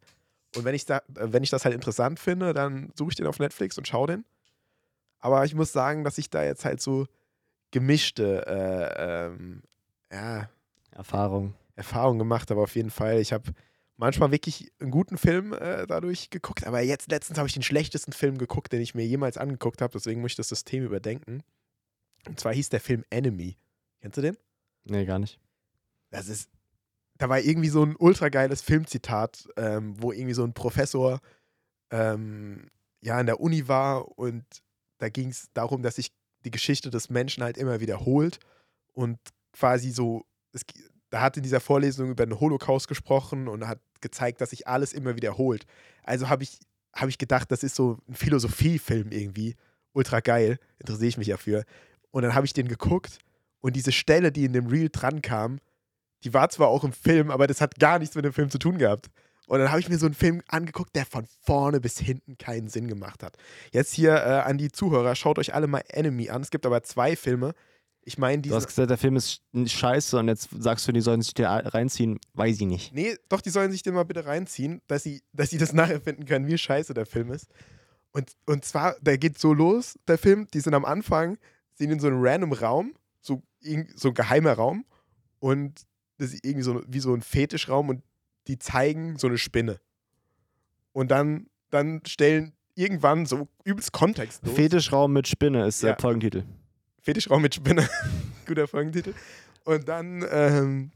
[0.56, 3.38] Und wenn ich, da, wenn ich das halt interessant finde, dann suche ich den auf
[3.38, 4.24] Netflix und schaue den.
[5.20, 7.06] Aber ich muss sagen, dass ich da jetzt halt so
[7.70, 9.62] gemischte äh, ähm,
[10.12, 10.48] ja,
[10.90, 11.54] Erfahrung.
[11.74, 13.20] Erfahrungen gemacht habe, auf jeden Fall.
[13.20, 13.52] Ich habe
[13.96, 18.12] manchmal wirklich einen guten Film äh, dadurch geguckt, aber jetzt letztens habe ich den schlechtesten
[18.12, 21.42] Film geguckt, den ich mir jemals angeguckt habe, deswegen muss ich das System überdenken.
[22.26, 23.56] Und zwar hieß der Film Enemy.
[24.00, 24.36] Kennst du den?
[24.84, 25.38] Nee, gar nicht.
[26.10, 26.50] Das ist,
[27.16, 31.20] da war irgendwie so ein ultra geiles Filmzitat, ähm, wo irgendwie so ein Professor
[31.90, 34.44] ähm, ja in der Uni war und
[34.98, 36.12] da ging es darum, dass sich
[36.44, 38.38] die Geschichte des Menschen halt immer wiederholt
[38.92, 39.18] und
[39.52, 40.62] quasi so, es,
[41.10, 44.92] da hat in dieser Vorlesung über den Holocaust gesprochen und hat gezeigt, dass sich alles
[44.92, 45.66] immer wiederholt.
[46.02, 46.58] Also habe ich,
[46.92, 49.54] hab ich gedacht, das ist so ein Philosophiefilm irgendwie,
[49.92, 51.64] ultra geil, interessiere ich mich dafür.
[52.10, 53.18] Und dann habe ich den geguckt
[53.60, 55.60] und diese Stelle, die in dem Reel dran kam,
[56.24, 58.58] die war zwar auch im Film, aber das hat gar nichts mit dem Film zu
[58.58, 59.10] tun gehabt.
[59.46, 62.68] Und dann habe ich mir so einen Film angeguckt, der von vorne bis hinten keinen
[62.68, 63.36] Sinn gemacht hat.
[63.72, 66.42] Jetzt hier äh, an die Zuhörer, schaut euch alle mal Enemy an.
[66.42, 67.52] Es gibt aber zwei Filme.
[68.04, 71.00] Ich meine, Du hast gesagt, der Film ist sch- scheiße und jetzt sagst du, die
[71.00, 72.18] sollen sich den reinziehen.
[72.34, 72.92] Weiß ich nicht.
[72.92, 76.24] Nee, doch, die sollen sich den mal bitte reinziehen, dass sie, dass sie das nachempfinden
[76.26, 77.46] können, wie scheiße der Film ist.
[78.10, 81.38] Und, und zwar, der geht so los, der Film, die sind am Anfang,
[81.74, 83.42] sind in so einem random Raum, so,
[83.94, 84.84] so ein geheimer Raum
[85.38, 85.82] und
[86.18, 88.02] das ist irgendwie so wie so ein Fetischraum und
[88.48, 89.80] die zeigen so eine Spinne.
[90.92, 94.54] Und dann, dann stellen irgendwann so übelst kontextlos.
[94.54, 95.96] Fetischraum mit Spinne ist der Ja.
[95.98, 96.44] Folgentitel.
[97.02, 97.88] Fetischraum mit Spinne.
[98.46, 99.14] Guter Folgentitel.
[99.64, 100.90] Und dann, ähm,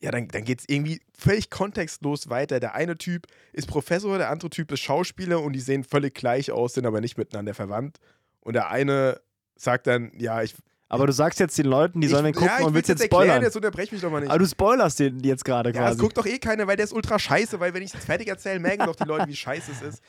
[0.00, 2.60] ja, dann, dann geht es irgendwie völlig kontextlos weiter.
[2.60, 6.52] Der eine Typ ist Professor, der andere Typ ist Schauspieler und die sehen völlig gleich
[6.52, 7.98] aus, sind aber nicht miteinander verwandt.
[8.40, 9.20] Und der eine
[9.56, 10.54] sagt dann, ja, ich.
[10.88, 12.88] Aber du sagst jetzt den Leuten, die sollen den ich, gucken ja, ich und willst
[12.88, 13.42] will's jetzt erklären, spoilern.
[13.42, 14.30] Jetzt unterbrech mich doch mal nicht.
[14.30, 16.00] Aber du spoilerst den jetzt gerade Ja, es quasi.
[16.00, 18.58] guckt doch eh keiner, weil der ist ultra scheiße, weil wenn ich es fertig erzähle,
[18.58, 20.02] merken doch die Leute, wie scheiße es ist.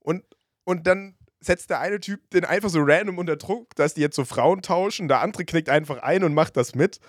[0.00, 0.24] Und,
[0.64, 1.14] und dann
[1.44, 4.62] setzt der eine Typ den einfach so random unter Druck, dass die jetzt so Frauen
[4.62, 7.00] tauschen, der andere knickt einfach ein und macht das mit.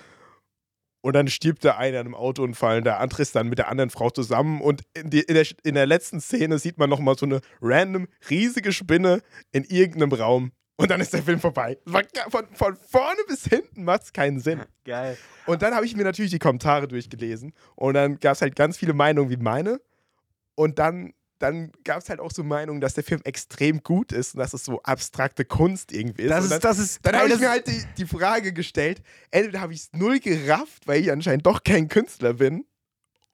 [1.01, 3.67] Und dann stirbt der eine an einem Autounfall, und der andere ist dann mit der
[3.67, 7.15] anderen Frau zusammen und in, die, in, der, in der letzten Szene sieht man nochmal
[7.15, 9.21] so eine random riesige Spinne
[9.51, 10.51] in irgendeinem Raum.
[10.77, 11.77] Und dann ist der Film vorbei.
[12.29, 14.61] Von, von vorne bis hinten macht es keinen Sinn.
[14.83, 15.17] Geil.
[15.45, 17.53] Und dann habe ich mir natürlich die Kommentare durchgelesen.
[17.75, 19.79] Und dann gab es halt ganz viele Meinungen wie meine.
[20.55, 24.35] Und dann, dann gab es halt auch so Meinungen, dass der Film extrem gut ist
[24.35, 26.29] und dass es so abstrakte Kunst irgendwie ist.
[26.29, 29.61] Das und ist, das ist, dann habe ich mir halt die, die Frage gestellt, entweder
[29.61, 32.65] habe ich es null gerafft, weil ich anscheinend doch kein Künstler bin,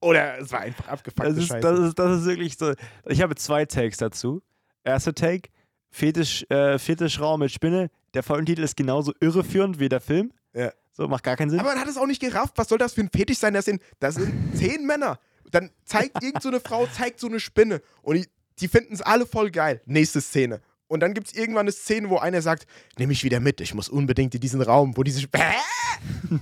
[0.01, 2.73] oder es war einfach abgefuckte Das das, ist, das ist wirklich so.
[3.05, 4.41] Ich habe zwei Takes dazu.
[4.83, 5.49] Erster Take:
[5.91, 7.89] Fetisch, äh, Fetischraum mit Spinne.
[8.15, 10.33] Der Folgentitel ist genauso irreführend wie der Film.
[10.53, 10.71] Ja.
[10.91, 11.59] So, macht gar keinen Sinn.
[11.59, 12.57] Aber man hat es auch nicht gerafft.
[12.57, 13.53] Was soll das für ein Fetisch sein?
[13.53, 15.19] Das sind, das sind zehn Männer.
[15.51, 17.81] Dann zeigt irgend so eine Frau, zeigt so eine Spinne.
[18.01, 18.27] Und die,
[18.59, 19.81] die finden es alle voll geil.
[19.85, 20.61] Nächste Szene.
[20.87, 22.65] Und dann gibt es irgendwann eine Szene, wo einer sagt,
[22.97, 25.45] nimm mich wieder mit, ich muss unbedingt in diesen Raum, wo diese Spinne...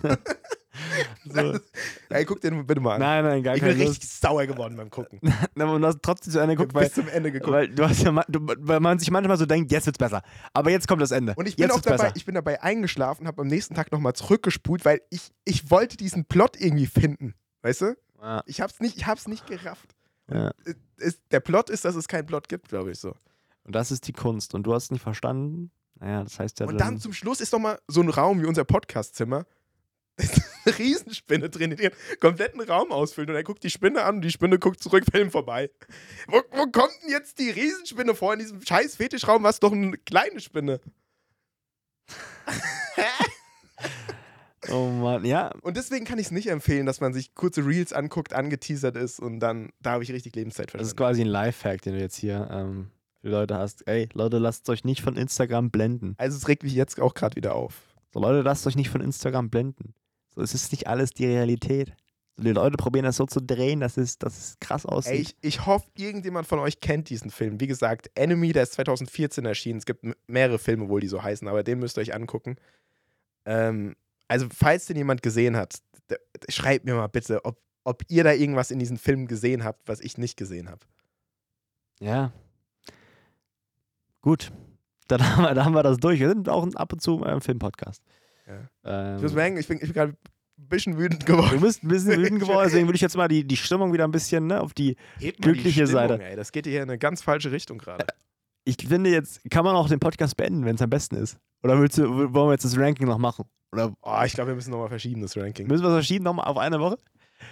[1.31, 1.59] so.
[2.09, 3.01] Ey, guck dir den bitte mal an.
[3.01, 4.01] Nein, nein, gar ich bin keine Lust.
[4.01, 5.19] richtig sauer geworden beim Gucken.
[5.55, 7.51] Na, aber du hast trotzdem zu Ende geguckt, Bis weil, zum Ende geguckt.
[7.51, 10.21] weil, du hast ja, du, weil man sich manchmal so denkt, jetzt wird's besser.
[10.53, 11.33] Aber jetzt kommt das Ende.
[11.35, 12.15] Und ich bin jetzt auch dabei, besser.
[12.15, 16.25] ich bin dabei eingeschlafen, habe am nächsten Tag nochmal zurückgespult, weil ich, ich wollte diesen
[16.25, 17.35] Plot irgendwie finden.
[17.61, 17.95] Weißt du?
[18.21, 19.95] Ja, Ich hab's nicht, ich hab's nicht gerafft.
[20.31, 20.51] ja.
[20.65, 23.15] Es- Es, der Plot ist, dass es keinen Plot gibt, glaube ich so.
[23.63, 24.53] Und das ist die Kunst.
[24.53, 25.71] Und du hast es nicht verstanden.
[25.99, 26.65] Naja, das heißt ja.
[26.67, 29.45] Und dann zum Schluss ist doch mal so ein Raum wie unser Podcastzimmer.
[30.17, 33.29] Da ist eine Riesenspinne drin, die den kompletten Raum ausfüllt.
[33.29, 35.69] Und er guckt die Spinne an und die Spinne guckt zurück, Film vorbei.
[36.27, 39.43] Wo, wo kommt denn jetzt die Riesenspinne vor in diesem scheiß Fetischraum?
[39.43, 40.81] Was doch eine kleine Spinne?
[44.69, 45.51] oh Mann, ja.
[45.61, 49.19] Und deswegen kann ich es nicht empfehlen, dass man sich kurze Reels anguckt, angeteasert ist
[49.19, 50.97] und dann, da habe ich richtig Lebenszeit Das ist verschwendet.
[50.97, 52.89] quasi ein Lifehack, den du jetzt hier ähm,
[53.21, 53.87] für Leute hast.
[53.87, 56.15] Ey, Leute, lasst euch nicht von Instagram blenden.
[56.17, 57.75] Also es regt mich jetzt auch gerade wieder auf.
[58.13, 59.93] So, Leute, lasst euch nicht von Instagram blenden.
[60.33, 61.93] So, es ist nicht alles die Realität.
[62.37, 65.13] So, die Leute probieren das so zu drehen, dass es, dass es krass aussieht.
[65.13, 67.59] Ey, ich, ich hoffe, irgendjemand von euch kennt diesen Film.
[67.59, 69.79] Wie gesagt, Enemy, der ist 2014 erschienen.
[69.79, 72.55] Es gibt mehrere Filme wohl, die so heißen, aber den müsst ihr euch angucken.
[73.45, 73.95] Ähm,
[74.29, 75.79] also, falls den jemand gesehen hat,
[76.47, 79.99] schreibt mir mal bitte, ob, ob ihr da irgendwas in diesen Filmen gesehen habt, was
[79.99, 80.79] ich nicht gesehen habe.
[81.99, 82.31] Ja.
[84.21, 84.51] Gut.
[85.07, 86.19] Dann haben wir, dann haben wir das durch.
[86.19, 88.03] Wir sind auch ab und zu im Filmpodcast.
[88.47, 89.15] Ja.
[89.15, 91.49] Ich muss Ähm, merken, ich bin, ich bin gerade ein bisschen wütend geworden.
[91.51, 94.05] du bist ein bisschen wütend geworden, deswegen würde ich jetzt mal die, die Stimmung wieder
[94.05, 94.95] ein bisschen ne, auf die.
[95.17, 96.23] Hebt mal die glückliche Stimmung, Seite.
[96.23, 96.35] Ey.
[96.35, 98.05] Das geht hier in eine ganz falsche Richtung gerade.
[98.77, 101.37] Ich finde, jetzt kann man auch den Podcast beenden, wenn es am besten ist.
[101.63, 102.03] Oder willst du,
[102.33, 103.45] wollen wir jetzt das Ranking noch machen?
[103.71, 105.67] Oder Oh, ich glaube, wir müssen nochmal verschieben, das Ranking.
[105.67, 106.97] müssen wir es verschieben nochmal auf eine Woche?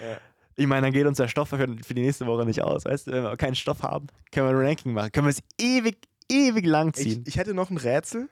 [0.01, 0.17] Ja.
[0.55, 2.85] Ich meine, dann geht uns der Stoff für, für die nächste Woche nicht aus.
[2.85, 5.11] Weißt du, wenn wir keinen Stoff haben, können wir ein Ranking machen.
[5.11, 5.97] Können wir es ewig,
[6.31, 7.21] ewig lang ziehen.
[7.25, 8.29] Ich, ich hätte noch ein Rätsel,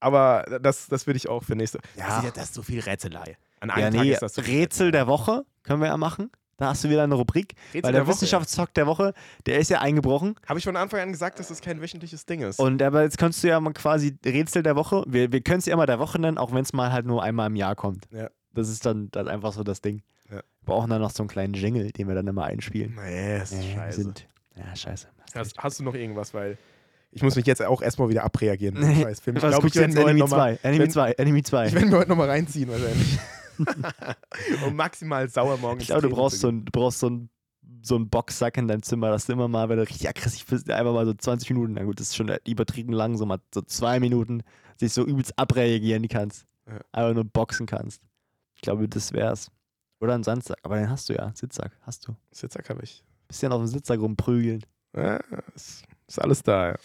[0.00, 1.78] aber das, das würde ich auch für nächste.
[1.96, 2.06] Ja.
[2.06, 3.36] Das ist, ja- das ist so viel Rätselei.
[3.60, 6.30] An ja, einem Tag nee, ist das so Rätsel der Woche können wir ja machen.
[6.60, 7.54] Da hast du wieder eine Rubrik.
[7.72, 9.14] Rätsel Weil der, Woche, Wissenschaftszock der Woche,
[9.46, 10.34] der ist ja eingebrochen.
[10.46, 12.60] Habe ich von Anfang an gesagt, dass das kein wöchentliches Ding ist.
[12.60, 15.02] Und aber jetzt kannst du ja mal quasi Rätsel der Woche.
[15.08, 17.22] Wir, wir können es ja immer der Woche nennen, auch wenn es mal halt nur
[17.22, 18.06] einmal im Jahr kommt.
[18.12, 18.28] Ja.
[18.52, 20.02] Das ist dann, dann einfach so das Ding.
[20.28, 20.36] Ja.
[20.36, 22.94] Wir brauchen dann noch so einen kleinen Jingle, den wir dann immer einspielen.
[22.94, 24.02] nee, ist wir scheiße.
[24.02, 25.08] Sind, ja, scheiße.
[25.34, 26.34] Hast, hast du noch irgendwas?
[26.34, 26.58] Weil
[27.10, 28.76] ich muss mich jetzt auch erstmal wieder abreagieren.
[28.78, 29.36] Nee, Scheiß Film.
[29.36, 30.68] Ich glaube, ich werde Enemy noch mal- 2.
[30.68, 31.10] Enemy wenn- 2.
[31.12, 31.66] Enemy 2.
[31.68, 33.18] ich werd mir heute nochmal reinziehen, wahrscheinlich.
[34.66, 37.30] Und maximal sauer morgen Ich glaube, du brauchst so ein, du brauchst so ein
[37.82, 40.70] so ein Boxsack in deinem Zimmer, dass du immer mal, wenn du richtig aggressiv bist,
[40.70, 43.62] einfach mal so 20 Minuten, na gut, das ist schon übertrieben lang, so mal so
[43.62, 44.42] zwei Minuten,
[44.76, 46.46] sich so übelst abreagieren kannst.
[46.66, 46.80] Ja.
[46.92, 48.02] Einfach nur boxen kannst.
[48.54, 49.50] Ich glaube, das wär's.
[50.00, 52.16] Oder ein Sandsack, aber den hast du ja, Sitzsack, hast du.
[52.32, 53.04] Sitzsack habe ich.
[53.28, 54.64] Bisschen auf dem Sitzsack rumprügeln.
[54.96, 55.20] Ja,
[55.54, 56.70] ist, ist alles da.
[56.70, 56.76] Ja.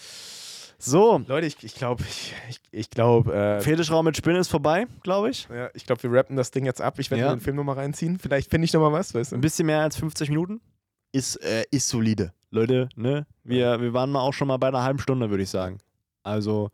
[0.86, 4.86] So, Leute, ich, ich glaube, ich, ich, ich glaube, äh, Fetischraum mit Spinnen ist vorbei,
[5.04, 5.48] glaube ich.
[5.54, 7.00] ja, ich glaube, wir rappen das Ding jetzt ab.
[7.00, 7.34] Ich werde Ja.
[7.34, 8.20] den Film nochmal reinziehen.
[8.20, 9.42] Vielleicht finde ich nochmal was, weißt Ein du?
[9.42, 10.62] bisschen mehr als 50 Minuten.
[11.12, 12.34] Ist, äh, ist solide.
[12.52, 13.26] Leute, ne?
[13.44, 15.80] Wir, wir waren mal auch schon mal bei einer halben Stunde, würde ich sagen.
[16.24, 16.70] Also,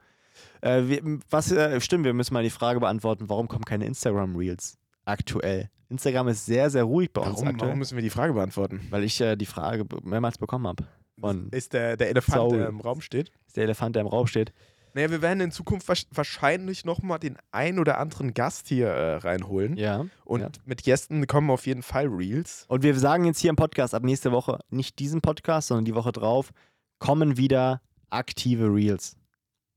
[0.61, 4.77] äh, wir, was, äh, stimmt, wir müssen mal die Frage beantworten, warum kommen keine Instagram-Reels
[5.05, 5.69] aktuell?
[5.89, 8.79] Instagram ist sehr, sehr ruhig bei uns Warum, aktuell, warum müssen wir die Frage beantworten?
[8.89, 10.85] weil ich äh, die Frage mehrmals bekommen habe.
[11.21, 12.57] Von Ist der, der Elefant, Saul.
[12.57, 13.31] der im Raum steht?
[13.47, 14.53] ist der Elefant, der im Raum steht.
[14.93, 19.77] Naja, wir werden in Zukunft wahrscheinlich nochmal den ein oder anderen Gast hier äh, reinholen.
[19.77, 20.05] Ja.
[20.25, 20.49] Und ja.
[20.65, 22.65] mit Gästen kommen auf jeden Fall Reels.
[22.67, 25.95] Und wir sagen jetzt hier im Podcast ab nächste Woche, nicht diesen Podcast, sondern die
[25.95, 26.51] Woche drauf,
[26.99, 29.15] kommen wieder aktive Reels.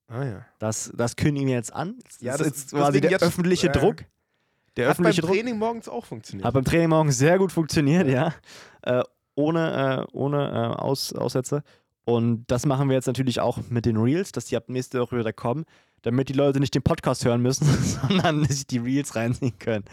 [0.09, 0.47] Ah ja.
[0.59, 1.95] Das, das kündigen wir jetzt an.
[2.05, 4.05] Das Ja, ist das- jetzt quasi der jetzt- öffentliche äh, Druck.
[4.76, 6.45] Der Hat beim öffentliche Druck Training morgens auch funktioniert.
[6.45, 8.34] hat beim Training morgen sehr gut funktioniert, ja.
[8.82, 9.05] Äh,
[9.35, 11.62] ohne äh, ohne äh, Aus, Aussätze.
[12.05, 15.18] Und das machen wir jetzt natürlich auch mit den Reels, dass die ab nächste Woche
[15.18, 15.64] wieder kommen,
[16.03, 19.85] damit die Leute nicht den Podcast hören müssen, sondern sich die Reels reinziehen können.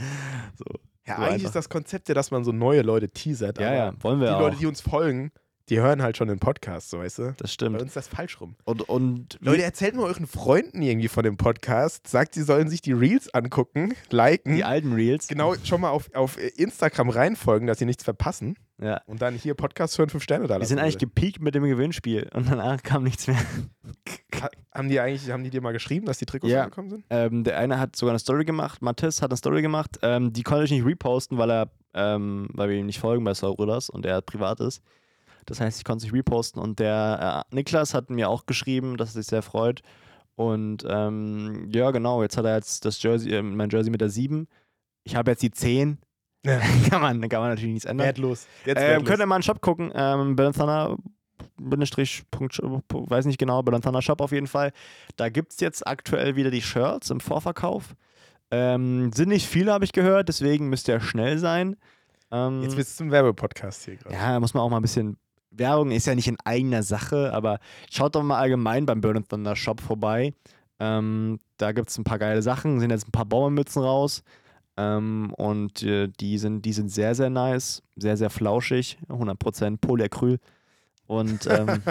[0.57, 0.65] So.
[1.07, 1.45] ja, so eigentlich einfach.
[1.47, 3.59] ist das Konzept ja, dass man so neue Leute teasert.
[3.59, 4.39] Ja, aber ja, wollen wir Die auch.
[4.41, 5.31] Leute, die uns folgen,
[5.71, 7.23] die hören halt schon den Podcast, so weißt du?
[7.29, 7.75] das Bei stimmt.
[7.81, 8.55] uns ist das falsch rum.
[8.65, 12.07] Und, und Leute, erzählt mal euren Freunden irgendwie von dem Podcast.
[12.07, 14.55] Sagt, sie sollen sich die Reels angucken, liken.
[14.55, 15.27] die alten Reels.
[15.29, 18.55] Genau, schon mal auf, auf Instagram reinfolgen, dass sie nichts verpassen.
[18.81, 19.01] Ja.
[19.05, 20.69] Und dann hier Podcast hören, fünf Sterne da Wir lassen.
[20.69, 23.37] sind eigentlich gepiekt mit dem Gewinnspiel und danach kam nichts mehr.
[24.41, 26.63] ha haben die eigentlich, haben die dir mal geschrieben, dass die Trikots Ja.
[26.63, 27.05] angekommen sind?
[27.09, 30.43] Ähm, der eine hat sogar eine Story gemacht, Mathis hat eine Story gemacht, ähm, die
[30.43, 34.05] konnte ich nicht reposten, weil er, ähm, weil wir ihm nicht folgen bei Sauruders und
[34.05, 34.81] er privat ist.
[35.45, 38.97] Das heißt, ich konnte es nicht reposten und der äh, Niklas hat mir auch geschrieben,
[38.97, 39.81] dass er sich sehr freut.
[40.35, 44.09] Und ähm, ja, genau, jetzt hat er jetzt das Jersey, äh, mein Jersey mit der
[44.09, 44.47] 7.
[45.03, 45.97] Ich habe jetzt die 10.
[46.45, 46.59] Ja.
[46.89, 48.05] kann, man, kann man natürlich nichts ändern.
[48.05, 48.47] Wertlos.
[48.65, 49.07] Jetzt Ähm, wertlos.
[49.09, 49.91] könnt ihr mal einen Shop gucken.
[49.93, 50.95] Ähm, Bellanthana,
[51.57, 54.71] Bindestrich, Punkt, weiß nicht genau, Bellanthana Shop auf jeden Fall.
[55.17, 57.95] Da gibt es jetzt aktuell wieder die Shirts im Vorverkauf.
[58.51, 61.77] Ähm, sind nicht viele, habe ich gehört, deswegen müsst ihr schnell sein.
[62.31, 64.15] Ähm, Jetzt bist du zum Werbepodcast hier gerade.
[64.15, 65.17] ja, muss man auch mal ein bisschen.
[65.51, 69.55] Werbung ist ja nicht in eigener Sache, aber schaut doch mal allgemein beim Burn Thunder
[69.55, 70.33] Shop vorbei.
[70.79, 74.23] Ähm, da gibt es ein paar geile Sachen, sind jetzt ein paar Bauernmützen raus.
[74.77, 80.39] Ähm, und äh, die, sind, die sind sehr, sehr nice, sehr, sehr flauschig, 100% Polyacryl.
[81.05, 81.83] Und, ähm,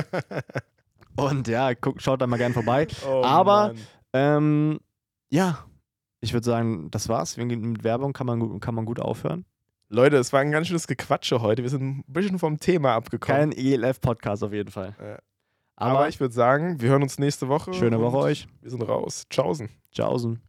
[1.17, 2.87] und ja, guck, schaut da mal gern vorbei.
[3.07, 3.75] Oh, Aber-.
[4.13, 4.81] Ähm,
[5.31, 5.65] ja,
[6.21, 7.37] ich würde sagen, das war's.
[7.37, 9.45] Mit Werbung kann man, kann man gut aufhören.
[9.93, 11.63] Leute, es war ein ganz schönes Gequatsche heute.
[11.65, 13.51] Wir sind ein bisschen vom Thema abgekommen.
[13.51, 14.95] Kein ELF-Podcast auf jeden Fall.
[15.01, 15.19] Ja.
[15.75, 17.75] Aber, Aber ich würde sagen, wir hören uns nächste Woche.
[17.75, 18.47] schöne Woche euch.
[18.61, 19.25] Wir sind raus.
[19.29, 19.69] Tschaußen.
[19.91, 20.41] Tschaußen.